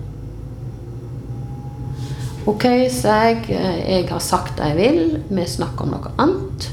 Ok, 2.49 2.64
sa 2.88 3.14
jeg. 3.26 3.43
Jeg 3.50 4.07
har 4.09 4.23
sagt 4.25 4.57
det 4.57 4.71
jeg 4.71 4.76
vil. 4.78 5.00
Vi 5.28 5.45
snakker 5.45 5.85
om 5.85 5.90
noe 5.93 6.12
annet. 6.17 6.69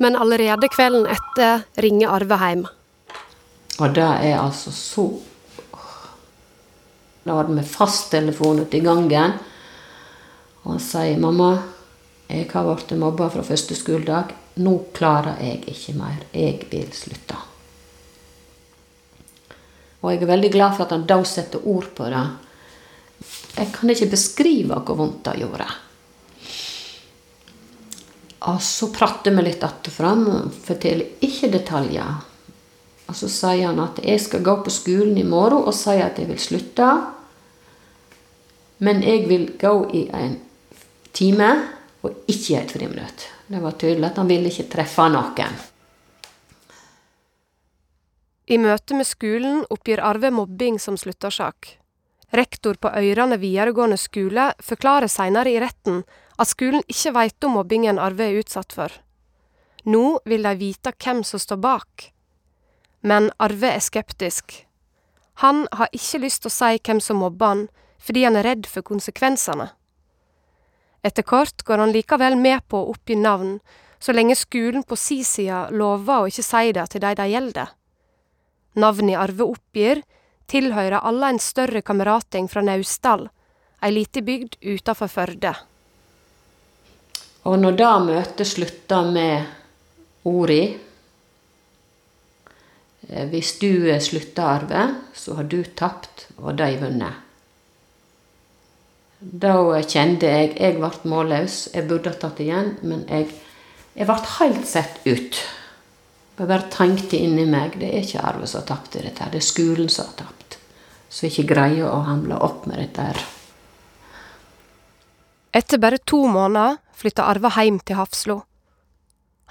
Men 0.00 0.16
allerede 0.16 0.70
kvelden 0.72 1.04
etter 1.12 1.66
ringer 1.84 2.16
Arve 2.16 2.40
hjem. 2.40 2.64
Og 3.84 3.94
det 3.94 4.08
er 4.30 4.40
altså 4.40 4.72
så 4.72 5.06
Da 7.24 7.38
hadde 7.38 7.54
vi 7.56 7.62
fasttelefon 7.64 8.64
ute 8.64 8.76
i 8.80 8.84
gangen. 8.84 9.38
Og 10.64 10.72
han 10.72 10.80
sier 10.80 11.16
'Mamma, 11.18 11.58
jeg 12.28 12.50
har 12.52 12.64
blitt 12.64 12.98
mobba 12.98 13.28
fra 13.28 13.42
første 13.42 13.74
skoledag. 13.74 14.34
Nå 14.56 14.78
klarer 14.92 15.40
jeg 15.40 15.64
ikke 15.68 15.98
mer. 15.98 16.20
Jeg 16.32 16.66
vil 16.70 16.92
slutte'. 16.92 17.53
Og 20.04 20.12
jeg 20.12 20.20
er 20.20 20.28
veldig 20.28 20.50
glad 20.52 20.76
for 20.76 20.84
at 20.84 20.92
han 20.92 21.06
da 21.08 21.16
setter 21.24 21.64
ord 21.64 21.88
på 21.96 22.10
det. 22.12 22.24
Jeg 23.56 23.70
kan 23.72 23.90
ikke 23.94 24.10
beskrive 24.12 24.76
hvor 24.84 24.98
vondt 24.98 25.22
det 25.24 25.38
gjorde. 25.40 25.68
Og 28.44 28.60
så 28.62 28.90
prater 28.92 29.32
vi 29.32 29.42
litt 29.42 29.64
att 29.64 29.86
og 29.86 29.92
fram, 29.92 30.50
forteller 30.64 31.06
ikke 31.24 31.48
detaljer. 31.48 32.14
Og 33.08 33.16
så 33.16 33.28
sier 33.28 33.70
han 33.70 33.80
at 33.80 34.02
jeg 34.04 34.20
skal 34.20 34.44
gå 34.44 34.56
på 34.64 34.72
skolen 34.72 35.16
i 35.16 35.24
morgen 35.24 35.64
og 35.64 35.76
si 35.76 35.96
at 35.96 36.18
jeg 36.20 36.28
vil 36.28 36.40
slutte. 36.40 36.90
Men 38.84 39.00
jeg 39.02 39.24
vil 39.28 39.46
gå 39.60 39.74
i 39.96 40.08
en 40.12 40.36
time 41.12 41.50
og 42.04 42.26
ikke 42.28 42.52
i 42.52 42.58
et 42.60 42.74
friminutt. 42.76 43.30
Det 43.48 43.62
var 43.62 43.78
tydelig 43.80 44.10
at 44.10 44.20
han 44.20 44.28
ville 44.28 44.52
ikke 44.52 44.68
treffe 44.76 45.08
noen. 45.08 45.56
I 48.44 48.58
møte 48.60 48.92
med 48.92 49.08
skolen 49.08 49.62
oppgir 49.72 50.02
Arve 50.04 50.28
mobbing 50.30 50.76
som 50.78 50.98
sluttårsak. 51.00 51.78
Rektor 52.34 52.76
på 52.76 52.90
Øyrane 52.92 53.38
videregående 53.40 53.96
skole 53.96 54.50
forklarer 54.60 55.08
seinere 55.08 55.52
i 55.54 55.60
retten 55.62 56.02
at 56.36 56.50
skolen 56.50 56.82
ikke 56.90 57.14
veit 57.16 57.46
om 57.46 57.54
mobbingen 57.56 58.00
Arve 58.02 58.26
er 58.26 58.42
utsatt 58.42 58.74
for. 58.76 58.92
Nå 59.88 60.18
vil 60.28 60.44
de 60.44 60.52
vite 60.60 60.92
hvem 60.92 61.22
som 61.24 61.40
står 61.40 61.60
bak. 61.62 62.10
Men 63.00 63.30
Arve 63.40 63.70
er 63.76 63.84
skeptisk. 63.84 64.64
Han 65.40 65.64
har 65.72 65.88
ikke 65.92 66.20
lyst 66.26 66.42
til 66.44 66.52
å 66.52 66.56
si 66.56 66.82
hvem 66.84 67.00
som 67.00 67.22
mobber 67.22 67.52
han, 67.52 67.62
fordi 67.96 68.26
han 68.26 68.36
er 68.36 68.44
redd 68.44 68.68
for 68.68 68.84
konsekvensene. 68.84 69.70
Etter 71.04 71.24
kort 71.24 71.64
går 71.64 71.80
han 71.80 71.92
likevel 71.96 72.36
med 72.36 72.64
på 72.68 72.80
å 72.80 72.92
oppgi 72.92 73.16
navn, 73.16 73.56
så 74.00 74.12
lenge 74.12 74.36
skolen 74.36 74.84
på 74.84 74.96
si 75.00 75.22
side 75.24 75.70
lover 75.72 76.24
å 76.24 76.28
ikke 76.28 76.44
si 76.44 76.72
det 76.76 76.86
til 76.92 77.04
de 77.04 77.14
det 77.16 77.28
gjelder. 77.32 77.72
Navnet 78.74 79.18
Arve 79.18 79.46
oppgir, 79.46 80.02
tilhører 80.50 81.00
alle 81.00 81.30
en 81.32 81.40
større 81.40 81.82
kamerating 81.82 82.48
fra 82.50 82.62
Naustdal, 82.64 83.28
ei 83.84 83.92
lita 83.94 84.22
bygd 84.24 84.58
utafor 84.60 85.10
Førde. 85.12 85.54
Og 87.44 87.58
når 87.60 87.76
det 87.76 87.92
møtet 88.06 88.48
slutta 88.48 89.02
med 89.04 89.44
orda 90.24 90.62
Hvis 93.04 93.58
du 93.60 93.84
slutter, 94.00 94.42
Arve, 94.42 94.84
så 95.12 95.34
har 95.36 95.44
du 95.44 95.58
tapt, 95.76 96.30
og 96.40 96.56
de 96.56 96.70
vunnet. 96.80 97.20
Da 99.20 99.52
kjente 99.84 100.28
jeg 100.28 100.54
jeg 100.56 100.78
ble 100.78 100.90
målløs. 101.08 101.68
Jeg 101.74 101.84
burde 101.88 102.14
ha 102.14 102.16
tatt 102.16 102.40
igjen, 102.40 102.78
men 102.80 103.04
jeg, 103.08 103.28
jeg 103.92 104.08
ble 104.08 104.16
helt 104.38 104.64
sett 104.68 105.04
ut. 105.04 105.36
Jeg 106.34 106.50
bare 106.50 106.66
tenkte 106.72 107.18
inni 107.20 107.44
meg 107.46 107.76
det 107.78 107.92
er 107.92 108.02
ikke 108.02 108.24
Arve 108.26 108.48
som 108.50 108.62
har 108.62 108.66
tapt 108.72 108.96
i 108.98 109.04
dette, 109.04 109.22
her, 109.22 109.30
det 109.30 109.38
er 109.38 109.46
skolen 109.46 109.90
som 109.92 110.08
har 110.08 110.16
tapt. 110.24 110.58
Som 111.06 111.28
ikke 111.28 111.46
greier 111.52 111.86
å 111.86 112.00
hamle 112.08 112.40
opp 112.42 112.66
med 112.66 112.80
dette 112.82 113.04
her. 113.06 113.20
Etter 115.54 115.78
bare 115.78 116.00
to 116.02 116.24
måneder 116.26 116.80
flytta 116.98 117.28
Arve 117.30 117.52
hjem 117.54 117.78
til 117.86 118.00
Hafslo. 118.00 118.40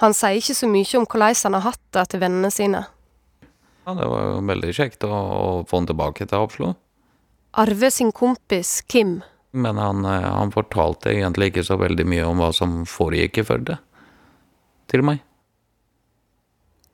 Han 0.04 0.16
sier 0.18 0.42
ikke 0.42 0.58
så 0.58 0.68
mye 0.68 1.00
om 1.00 1.08
hvordan 1.08 1.40
han 1.46 1.56
har 1.56 1.66
hatt 1.70 1.84
det 1.96 2.06
til 2.12 2.24
vennene 2.26 2.52
sine. 2.52 2.84
Ja, 3.84 3.94
det 3.96 4.08
var 4.12 4.28
jo 4.28 4.40
veldig 4.48 4.76
kjekt 4.76 5.06
å, 5.08 5.12
å 5.12 5.48
få 5.68 5.80
han 5.80 5.88
tilbake 5.88 6.28
til 6.28 6.44
Hafslo. 6.44 6.74
Arve 7.64 7.92
sin 7.94 8.12
kompis 8.12 8.82
Kim 8.90 9.22
Men 9.52 9.78
han, 9.78 10.04
eh, 10.10 10.24
han 10.26 10.52
fortalte 10.52 11.12
egentlig 11.14 11.52
ikke 11.52 11.64
så 11.68 11.78
veldig 11.78 12.06
mye 12.10 12.26
om 12.26 12.40
hva 12.42 12.50
som 12.56 12.82
foregikk 12.90 13.40
i 13.40 13.46
Førde. 13.46 13.78
Til 14.90 15.04
meg. 15.06 15.22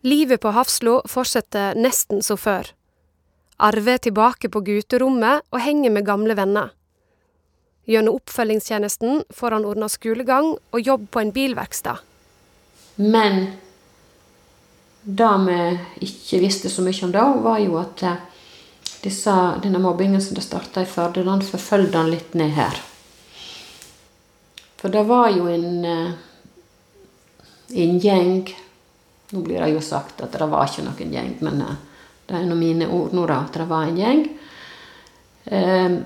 Livet 0.01 0.41
på 0.41 0.51
Hafslo 0.55 1.01
fortsetter 1.11 1.75
nesten 1.75 2.21
som 2.23 2.37
før. 2.39 2.69
Arve 3.59 3.97
er 3.97 4.03
tilbake 4.05 4.47
på 4.47 4.61
guterommet 4.63 5.43
og 5.51 5.59
henger 5.59 5.91
med 5.91 6.05
gamle 6.07 6.35
venner. 6.39 6.69
Gjennom 7.89 8.15
oppfølgingstjenesten 8.21 9.25
får 9.35 9.57
han 9.57 9.65
ordna 9.67 9.89
skolegang 9.91 10.53
og 10.55 10.79
jobb 10.79 11.09
på 11.11 11.19
en 11.19 11.33
bilverksted. 11.35 11.99
Men 12.95 13.41
det 15.03 15.33
vi 15.47 15.59
ikke 16.07 16.39
visste 16.45 16.71
så 16.71 16.85
mye 16.85 17.03
om 17.03 17.11
da, 17.11 17.25
var 17.43 17.59
jo 17.59 17.75
at 17.81 18.03
eh, 18.07 18.23
disse, 19.03 19.35
denne 19.63 19.81
mobbingen 19.83 20.23
som 20.23 20.37
det 20.37 20.45
starta 20.45 20.85
i 20.85 20.87
Førde, 20.87 21.25
den 21.27 21.43
forfølgde 21.43 21.97
han 21.97 22.13
litt 22.13 22.39
ned 22.39 22.55
her. 22.55 22.79
For 24.79 24.91
det 24.95 25.03
var 25.11 25.27
jo 25.35 25.51
en, 25.51 25.83
eh, 25.83 26.17
en 27.83 27.99
gjeng 27.99 28.47
Nå 29.31 29.41
blir 29.45 29.61
det 29.61 29.73
jo 29.75 29.81
sagt 29.81 30.21
at 30.25 30.33
det 30.33 30.47
var 30.49 30.65
ikke 30.65 30.87
noen 30.87 31.11
gjeng, 31.13 31.33
men 31.45 31.61
eh, 31.61 31.75
det 32.29 32.37
er 32.37 32.47
nå 32.49 32.55
mine 32.57 32.87
ord 32.89 33.13
nå, 33.13 33.27
da, 33.29 33.43
at 33.45 33.59
det 33.59 33.67
var 33.69 33.89
en 33.89 33.99
gjeng. 33.99 34.23
Eh, 35.45 35.99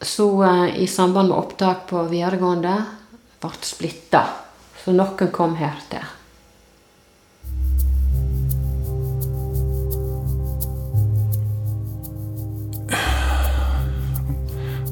Så 0.00 0.44
eh, 0.44 0.80
i 0.80 0.86
samband 0.86 1.28
med 1.28 1.36
opptak 1.38 1.82
på 1.90 2.02
videregående 2.08 2.72
ble 3.40 3.50
splitta. 3.60 4.22
Så 4.80 4.94
noen 4.96 5.28
kom 5.28 5.58
her 5.60 5.76
til. 5.92 6.00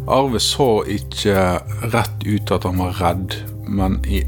Arve 0.09 0.41
så 0.41 0.85
ikke 0.89 1.61
rett 1.93 2.25
ut 2.25 2.53
at 2.53 2.65
han 2.65 2.79
var 2.81 3.01
redd, 3.01 3.35
men 3.65 4.01
i 4.05 4.23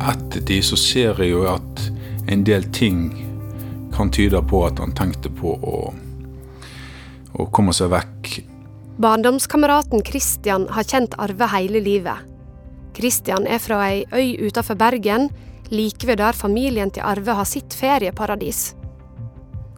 ettertid 0.00 0.64
så 0.64 0.76
ser 0.80 1.20
jeg 1.24 1.32
jo 1.32 1.44
at 1.48 1.95
en 2.26 2.44
del 2.44 2.64
ting 2.72 3.10
kan 3.94 4.10
tyde 4.10 4.42
på 4.42 4.66
at 4.66 4.78
han 4.82 4.94
tenkte 4.96 5.30
på 5.32 5.54
å, 5.56 5.78
å 7.32 7.46
komme 7.54 7.74
seg 7.76 7.92
vekk. 7.94 8.32
Barndomskameraten 9.00 10.02
Christian 10.04 10.66
har 10.72 10.88
kjent 10.88 11.14
Arve 11.20 11.48
hele 11.52 11.82
livet. 11.84 12.24
Christian 12.96 13.44
er 13.46 13.60
fra 13.60 13.82
ei 13.90 14.04
øy 14.12 14.48
utenfor 14.48 14.78
Bergen, 14.80 15.28
like 15.70 16.06
ved 16.08 16.20
der 16.22 16.36
familien 16.36 16.90
til 16.90 17.04
Arve 17.04 17.36
har 17.36 17.48
sitt 17.48 17.76
ferieparadis. 17.76 18.74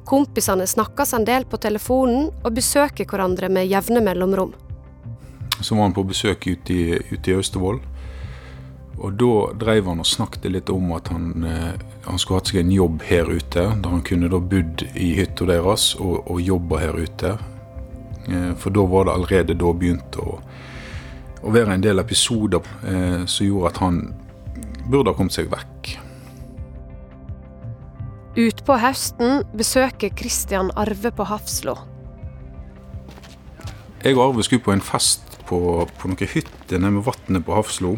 Kompisene 0.09 0.67
snakkes 0.67 1.12
en 1.19 1.26
del 1.28 1.45
på 1.45 1.59
telefonen 1.61 2.31
og 2.45 2.55
besøker 2.57 3.09
hverandre 3.09 3.50
med 3.52 3.69
jevne 3.69 4.00
mellomrom. 4.05 4.55
Så 5.61 5.75
var 5.75 5.88
han 5.88 5.97
på 5.97 6.07
besøk 6.07 6.47
ute 6.47 6.73
i, 6.73 6.85
ute 7.11 7.33
i 7.33 7.35
Austevoll. 7.35 7.81
Og 8.99 9.14
da 9.14 9.35
drev 9.55 9.87
han 9.87 10.02
og 10.02 10.09
snakket 10.09 10.49
litt 10.50 10.71
om 10.75 10.90
at 10.97 11.11
han, 11.12 11.45
eh, 11.47 11.75
han 12.07 12.19
skulle 12.19 12.40
hatt 12.40 12.50
seg 12.50 12.64
en 12.64 12.73
jobb 12.75 13.05
her 13.07 13.31
ute. 13.31 13.69
Der 13.78 13.93
han 13.95 14.02
kunne 14.02 14.31
da 14.33 14.40
bodd 14.43 14.83
i 14.95 15.12
hytta 15.21 15.47
deres 15.47 15.93
og, 16.00 16.25
og 16.26 16.43
jobba 16.43 16.83
her 16.83 16.99
ute. 16.99 17.37
Eh, 18.28 18.52
for 18.59 18.75
da 18.75 18.85
var 18.90 19.07
det 19.07 19.14
allerede 19.14 19.59
da 19.59 19.73
begynt 19.73 20.19
å, 20.19 20.40
å 21.43 21.55
være 21.55 21.78
en 21.78 21.85
del 21.85 22.02
episoder 22.02 22.67
eh, 22.83 23.23
som 23.31 23.47
gjorde 23.47 23.71
at 23.71 23.81
han 23.85 24.02
burde 24.88 25.12
ha 25.12 25.17
kommet 25.17 25.37
seg 25.37 25.50
vekk. 25.52 25.95
Utpå 28.38 28.76
høsten 28.78 29.43
besøker 29.57 30.12
Christian 30.19 30.73
Arve 30.78 31.11
på 31.14 31.26
Hafslo. 31.26 31.75
Jeg 34.05 34.14
og 34.14 34.28
Arve 34.28 34.45
skulle 34.47 34.62
på 34.62 34.75
en 34.75 34.85
fest 34.85 35.38
på, 35.49 35.59
på 35.99 36.11
noen 36.11 36.31
hytter 36.35 36.78
nede 36.78 36.99
med 36.99 37.07
vannet 37.07 37.47
på 37.47 37.57
Hafslo. 37.57 37.97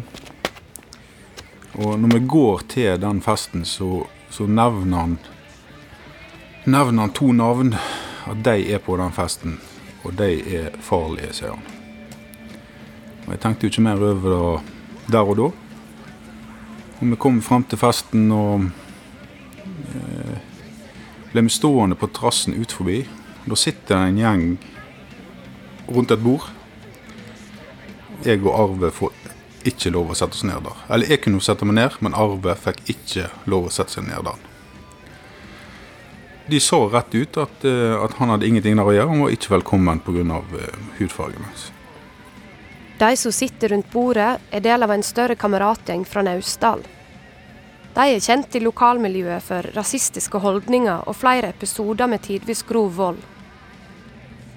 Og 1.81 1.99
når 1.99 2.13
vi 2.13 2.25
går 2.29 2.65
til 2.69 2.97
den 3.01 3.21
festen, 3.25 3.65
så, 3.65 4.03
så 4.29 4.45
nevner 4.45 5.05
han 5.05 5.15
nevner 6.63 7.01
han 7.01 7.13
to 7.13 7.31
navn. 7.31 7.75
At 8.25 8.43
de 8.45 8.73
er 8.73 8.77
på 8.77 8.97
den 8.97 9.11
festen. 9.11 9.57
Og 10.03 10.13
de 10.13 10.29
er 10.57 10.75
farlige, 10.81 11.33
sier 11.33 11.55
han. 11.55 11.63
Og 13.25 13.33
Jeg 13.33 13.41
tenkte 13.41 13.65
jo 13.65 13.71
ikke 13.71 13.85
mer 13.85 14.01
over 14.01 14.61
det 15.07 15.13
der 15.13 15.31
og 15.31 15.37
da. 15.37 15.47
Og 16.99 17.09
vi 17.09 17.17
kom 17.17 17.41
frem 17.41 17.63
til 17.65 17.81
festen 17.81 18.29
og 18.31 18.67
eh, 19.95 20.37
ble 21.31 21.45
vi 21.47 21.53
stående 21.53 21.97
på 21.97 22.11
terrassen 22.13 22.57
ut 22.61 22.71
forbi. 22.77 23.01
Da 23.45 23.57
sitter 23.57 23.95
det 23.95 24.11
en 24.11 24.21
gjeng 24.21 24.45
rundt 25.89 26.13
et 26.13 26.23
bord. 26.23 26.51
Jeg 28.25 28.43
og 28.45 28.53
Arve 28.53 28.91
får 28.93 29.20
ikke 29.67 29.91
lov 29.93 30.11
å 30.11 30.15
sette 30.17 30.37
oss 30.37 30.45
ned 30.47 30.63
der. 30.65 30.79
Eller 30.93 31.11
jeg 31.13 31.23
kunne 31.25 31.41
sette 31.43 31.67
meg 31.67 31.77
ned, 31.77 31.97
men 31.99 32.15
Arve 32.17 32.55
fikk 32.59 32.81
ikke 32.95 33.27
lov 33.51 33.67
å 33.67 33.73
sette 33.73 33.97
seg 33.97 34.07
ned 34.07 34.25
der. 34.27 34.47
De 36.51 36.59
sa 36.59 36.79
rett 36.91 37.13
ut 37.15 37.37
at, 37.37 37.65
eh, 37.65 38.03
at 38.03 38.15
han 38.19 38.33
hadde 38.33 38.47
ingenting 38.47 38.75
der 38.75 38.87
å 38.87 38.95
gjøre. 38.95 39.09
Han 39.09 39.21
var 39.23 39.35
ikke 39.35 39.53
velkommen 39.53 40.01
pga. 40.03 40.41
Uh, 40.51 40.65
hudfargen 40.97 41.45
hans. 41.45 41.69
De 42.99 43.15
som 43.17 43.31
sitter 43.31 43.69
rundt 43.69 43.91
bordet, 43.91 44.39
er 44.51 44.59
del 44.59 44.83
av 44.83 44.91
en 44.91 45.03
større 45.03 45.35
kameratgjeng 45.35 46.03
fra 46.05 46.21
Naustdal. 46.21 46.83
De 47.95 48.03
er 48.07 48.23
kjent 48.23 48.55
i 48.55 48.61
lokalmiljøet 48.63 49.43
for 49.43 49.67
rasistiske 49.75 50.39
holdninger 50.39 51.07
og 51.07 51.17
flere 51.17 51.49
episoder 51.51 52.07
med 52.07 52.23
tidvis 52.23 52.63
grov 52.67 52.93
vold. 52.95 53.23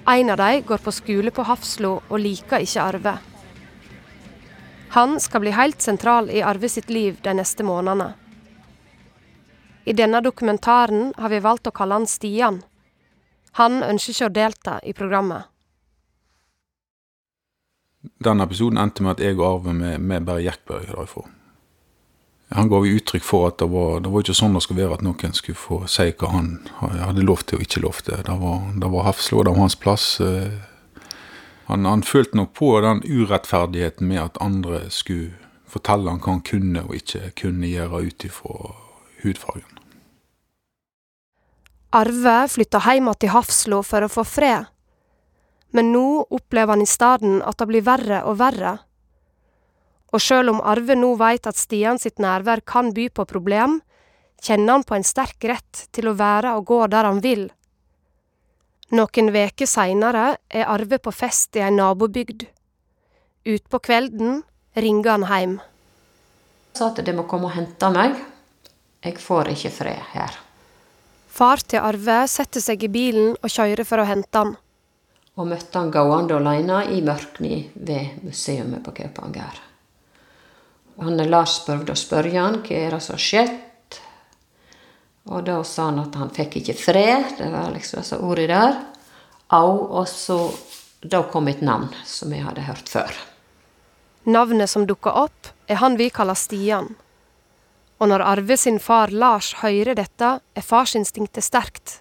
En 0.07 0.29
av 0.29 0.37
dem 0.37 0.61
går 0.67 0.83
på 0.85 0.93
skole 0.93 1.31
på 1.33 1.43
Hafslo 1.47 1.95
og 2.09 2.19
liker 2.21 2.61
ikke 2.61 2.83
Arve. 2.83 3.15
Han 4.89 5.19
skal 5.19 5.41
bli 5.41 5.51
helt 5.51 5.81
sentral 5.81 6.29
i 6.29 6.41
Arve 6.41 6.69
sitt 6.69 6.89
liv 6.89 7.17
de 7.23 7.33
neste 7.33 7.63
månedene. 7.63 8.13
I 9.85 9.93
denne 9.93 10.21
dokumentaren 10.21 11.13
har 11.17 11.29
vi 11.29 11.39
valgt 11.39 11.67
å 11.67 11.73
kalle 11.75 11.99
han 11.99 12.07
Stian. 12.09 12.63
Han 13.59 13.83
ønsker 13.83 14.13
ikke 14.13 14.29
å 14.29 14.33
delta 14.33 14.79
i 14.83 14.93
programmet. 14.97 15.45
Den 18.21 18.41
episoden 18.41 18.79
endte 18.81 19.03
med 19.05 19.15
at 19.15 19.23
jeg 19.25 19.37
og 19.37 19.45
Arve 19.47 19.73
med, 19.77 20.01
med 20.01 20.25
bare 20.25 20.45
gikk 20.45 20.63
bare 20.69 20.89
derfra. 20.89 21.25
Han 22.55 22.69
ga 22.69 22.81
uttrykk 22.85 23.25
for 23.25 23.47
at 23.49 23.57
det 23.61 23.67
var, 23.71 23.99
det 24.05 24.11
var 24.13 24.21
ikke 24.21 24.37
sånn 24.37 24.53
det 24.53 24.61
skulle 24.65 24.85
være 24.85 24.99
at 24.99 25.05
noen 25.05 25.33
skulle 25.33 25.57
få 25.57 25.79
si 25.89 26.11
hva 26.13 26.29
han 26.29 26.49
hadde 26.79 27.25
lov 27.25 27.41
til 27.43 27.57
og 27.57 27.65
ikke 27.65 27.81
lov 27.81 28.01
til. 28.05 28.21
Det 28.25 28.37
var, 28.41 28.67
det 28.81 28.91
var 28.93 29.07
Hafslo, 29.07 29.41
det 29.43 29.53
var 29.55 29.65
hans 29.65 29.77
plass. 29.81 30.07
Han, 31.65 31.85
han, 31.85 32.03
følte 32.05 32.37
nok 32.37 32.53
på 32.53 32.69
den 32.81 33.01
urettferdigheten 33.03 34.07
med 34.07 34.21
at 34.21 34.41
andre 34.41 34.85
skulle 34.93 35.33
fortelle 35.65 36.11
han 36.11 36.21
hva 36.21 36.35
han 36.35 36.43
kunne 36.45 36.83
og 36.85 36.93
ikke 36.99 37.31
kunne 37.41 37.71
gjøre 37.71 38.03
ut 38.05 38.25
ifra 38.27 38.75
hudfargen. 39.23 39.81
Arve 41.95 42.37
flytta 42.51 42.81
hjem 42.85 43.09
til 43.17 43.31
Hafslo 43.31 43.81
for 43.87 44.05
å 44.05 44.11
få 44.11 44.25
fred. 44.27 44.67
Men 45.75 45.91
nå 45.91 46.07
opplever 46.29 46.75
han 46.75 46.83
i 46.83 46.89
stedet 46.89 47.39
at 47.43 47.57
det 47.59 47.67
blir 47.69 47.85
verre 47.87 48.21
og 48.29 48.37
verre. 48.39 48.77
Og 50.13 50.21
sjøl 50.23 50.53
om 50.53 50.61
Arve 50.63 50.95
nå 50.95 51.13
veit 51.19 51.47
at 51.49 51.59
Stian 51.59 51.99
sitt 51.99 52.21
nærvær 52.23 52.61
kan 52.67 52.93
by 52.95 53.09
på 53.11 53.25
problem, 53.27 53.81
kjenner 54.43 54.77
han 54.77 54.85
på 54.87 54.95
en 54.95 55.07
sterk 55.07 55.43
rett 55.49 55.87
til 55.95 56.11
å 56.11 56.15
være 56.15 56.53
og 56.59 56.67
gå 56.69 56.79
der 56.91 57.09
han 57.09 57.23
vil. 57.23 57.47
Noen 58.93 59.31
veker 59.33 59.65
seinere 59.65 60.35
er 60.49 60.69
Arve 60.69 60.99
på 61.01 61.11
fest 61.11 61.57
i 61.57 61.63
ei 61.65 61.71
nabobygd. 61.73 62.45
Utpå 63.45 63.79
kvelden 63.79 64.43
ringer 64.75 65.11
han 65.11 65.25
heim. 65.29 65.55
Jeg 66.73 66.79
sa 66.79 66.91
at 66.91 67.01
de 67.05 67.15
må 67.15 67.25
komme 67.29 67.49
og 67.49 67.55
hente 67.55 67.89
meg. 67.89 68.19
Jeg 69.05 69.17
får 69.21 69.53
ikke 69.55 69.73
fred 69.73 70.03
her. 70.13 70.37
Far 71.35 71.63
til 71.65 71.81
Arve 71.81 72.21
setter 72.31 72.63
seg 72.63 72.83
i 72.85 72.91
bilen 72.91 73.33
og 73.41 73.51
kjører 73.51 73.87
for 73.87 74.01
å 74.03 74.07
hente 74.07 74.43
han 74.43 74.55
og 75.35 75.47
møtte 75.51 75.79
han 75.79 75.91
gående 75.91 76.37
alene 76.39 76.81
i 76.95 77.01
mørkni 77.03 77.55
ved 77.75 78.23
museet 78.23 78.75
på 78.83 78.93
Kaupanger. 78.95 79.61
Han 81.01 81.23
Lars 81.27 81.57
prøvde 81.65 81.91
å 81.91 81.99
spørre 81.99 82.31
han 82.37 82.61
hva 82.63 82.77
er 82.79 82.95
det 82.95 83.01
som 83.03 83.17
har 83.17 83.23
skjedd. 83.23 83.55
Og 85.25 85.45
da 85.45 85.59
sa 85.65 85.89
han 85.89 86.03
at 86.03 86.15
han 86.19 86.29
fikk 86.33 86.59
ikke 86.61 86.77
fred. 86.77 87.31
Det 87.39 87.47
var 87.53 87.71
liksom 87.73 88.03
disse 88.03 88.19
ordene 88.21 88.51
der. 88.51 88.75
Au, 89.53 89.77
og 89.99 90.07
så 90.09 90.39
da 91.05 91.23
kom 91.29 91.47
et 91.49 91.61
navn 91.61 91.89
som 92.05 92.33
jeg 92.33 92.45
hadde 92.45 92.65
hørt 92.65 92.89
før. 92.89 93.11
Navnet 94.25 94.69
som 94.69 94.87
dukka 94.89 95.13
opp, 95.21 95.51
er 95.69 95.81
han 95.81 95.97
vi 95.97 96.09
kaller 96.09 96.37
Stian. 96.37 96.95
Og 98.01 98.09
når 98.09 98.23
Arve 98.25 98.57
sin 98.57 98.79
far 98.81 99.13
Lars 99.13 99.53
hører 99.61 99.95
dette, 99.97 100.31
er 100.41 100.65
farsinstinktet 100.65 101.45
sterkt. 101.45 101.99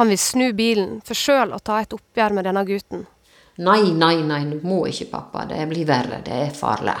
Han 0.00 0.08
vil 0.10 0.18
snu 0.18 0.46
bilen 0.56 0.98
for 1.06 1.14
sjøl 1.14 1.52
å 1.54 1.60
ta 1.62 1.78
et 1.82 1.92
oppgjør 1.94 2.34
med 2.34 2.48
denne 2.48 2.64
gutten. 2.66 3.04
Nei, 3.62 3.92
nei, 3.94 4.16
nei, 4.26 4.40
du 4.50 4.64
må 4.66 4.80
ikke, 4.90 5.12
pappa. 5.12 5.44
Det 5.46 5.60
blir 5.70 5.86
verre. 5.86 6.18
Det 6.24 6.40
er 6.48 6.56
farlig. 6.56 6.96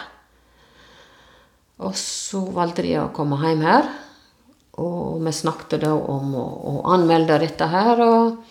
Og 1.82 1.96
så 1.98 2.44
valgte 2.54 2.84
de 2.86 2.94
å 3.00 3.08
komme 3.16 3.40
hjem 3.42 3.64
her. 3.66 3.88
Og 4.80 5.22
vi 5.22 5.32
snakket 5.32 5.84
da 5.84 5.92
om 5.94 6.34
å, 6.34 6.44
å 6.44 6.74
anmelde 6.94 7.38
dette 7.44 7.68
her, 7.70 8.00
og 8.02 8.42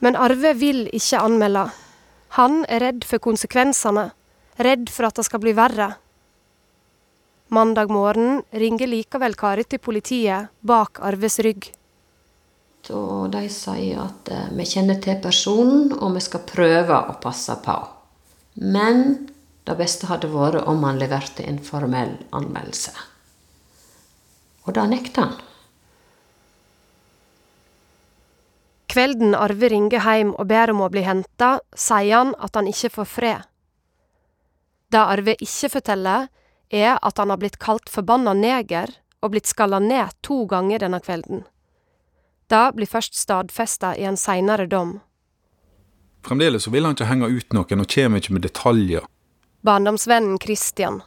Men 0.00 0.16
Arve 0.16 0.54
vil 0.56 0.86
ikke 0.96 1.20
anmelde. 1.20 1.66
Han 2.40 2.62
er 2.72 2.80
redd 2.80 3.04
for 3.04 3.20
konsekvensene. 3.20 4.06
Redd 4.56 4.88
for 4.88 5.08
at 5.08 5.18
det 5.18 5.26
skal 5.26 5.42
bli 5.42 5.52
verre. 5.56 5.90
Mandag 7.52 7.90
morgen 7.90 8.40
ringer 8.54 8.86
likevel 8.86 9.34
Kari 9.34 9.66
til 9.66 9.82
politiet 9.82 10.52
bak 10.62 11.02
Arves 11.02 11.40
rygg. 11.42 11.68
Og 12.94 13.28
de 13.34 13.42
sier 13.52 13.98
at 14.00 14.30
eh, 14.32 14.48
vi 14.56 14.66
kjenner 14.66 15.00
til 15.02 15.18
personen, 15.22 15.90
og 15.98 16.14
vi 16.14 16.22
skal 16.24 16.46
prøve 16.48 16.96
å 17.10 17.18
passe 17.22 17.56
på. 17.64 17.76
Men 18.62 19.28
det 19.66 19.76
beste 19.78 20.08
hadde 20.08 20.30
vært 20.32 20.64
om 20.70 20.86
han 20.86 20.98
leverte 21.02 21.44
en 21.46 21.60
formell 21.62 22.16
anmeldelse. 22.34 22.94
Og 24.66 24.74
da 24.76 24.86
nekter 24.88 25.28
han. 25.28 25.38
Kvelden 28.90 29.36
Arve 29.38 29.68
ringer 29.70 30.02
hjem 30.02 30.32
og 30.34 30.48
ber 30.50 30.72
om 30.72 30.82
å 30.82 30.90
bli 30.90 31.04
henta, 31.06 31.60
sier 31.78 32.16
han 32.16 32.32
at 32.42 32.58
han 32.58 32.66
ikke 32.66 32.90
får 32.96 33.06
fred. 33.06 33.46
Det 34.90 34.98
Arve 34.98 35.36
ikke 35.38 35.70
forteller, 35.76 36.26
er 36.70 36.98
at 36.98 37.18
han 37.18 37.30
har 37.30 37.38
blitt 37.38 37.60
kalt 37.62 37.90
forbanna 37.90 38.34
neger 38.34 38.90
og 39.22 39.32
blitt 39.34 39.46
skalla 39.50 39.78
ned 39.82 40.10
to 40.26 40.44
ganger 40.50 40.82
denne 40.82 41.00
kvelden. 41.02 41.44
Det 42.50 42.64
blir 42.74 42.90
først 42.90 43.14
stadfesta 43.14 43.92
i 43.94 44.06
en 44.10 44.18
seinere 44.18 44.66
dom. 44.66 44.98
Fremdeles 46.26 46.66
så 46.66 46.72
vil 46.74 46.84
han 46.84 46.96
ikke 46.96 47.08
henge 47.08 47.30
ut 47.30 47.54
noen 47.54 47.84
og 47.84 47.94
kommer 47.94 48.18
ikke 48.18 48.34
med 48.34 48.44
detaljer. 48.44 49.06
Barndomsvennen 49.62 50.38
Christian. 50.42 51.02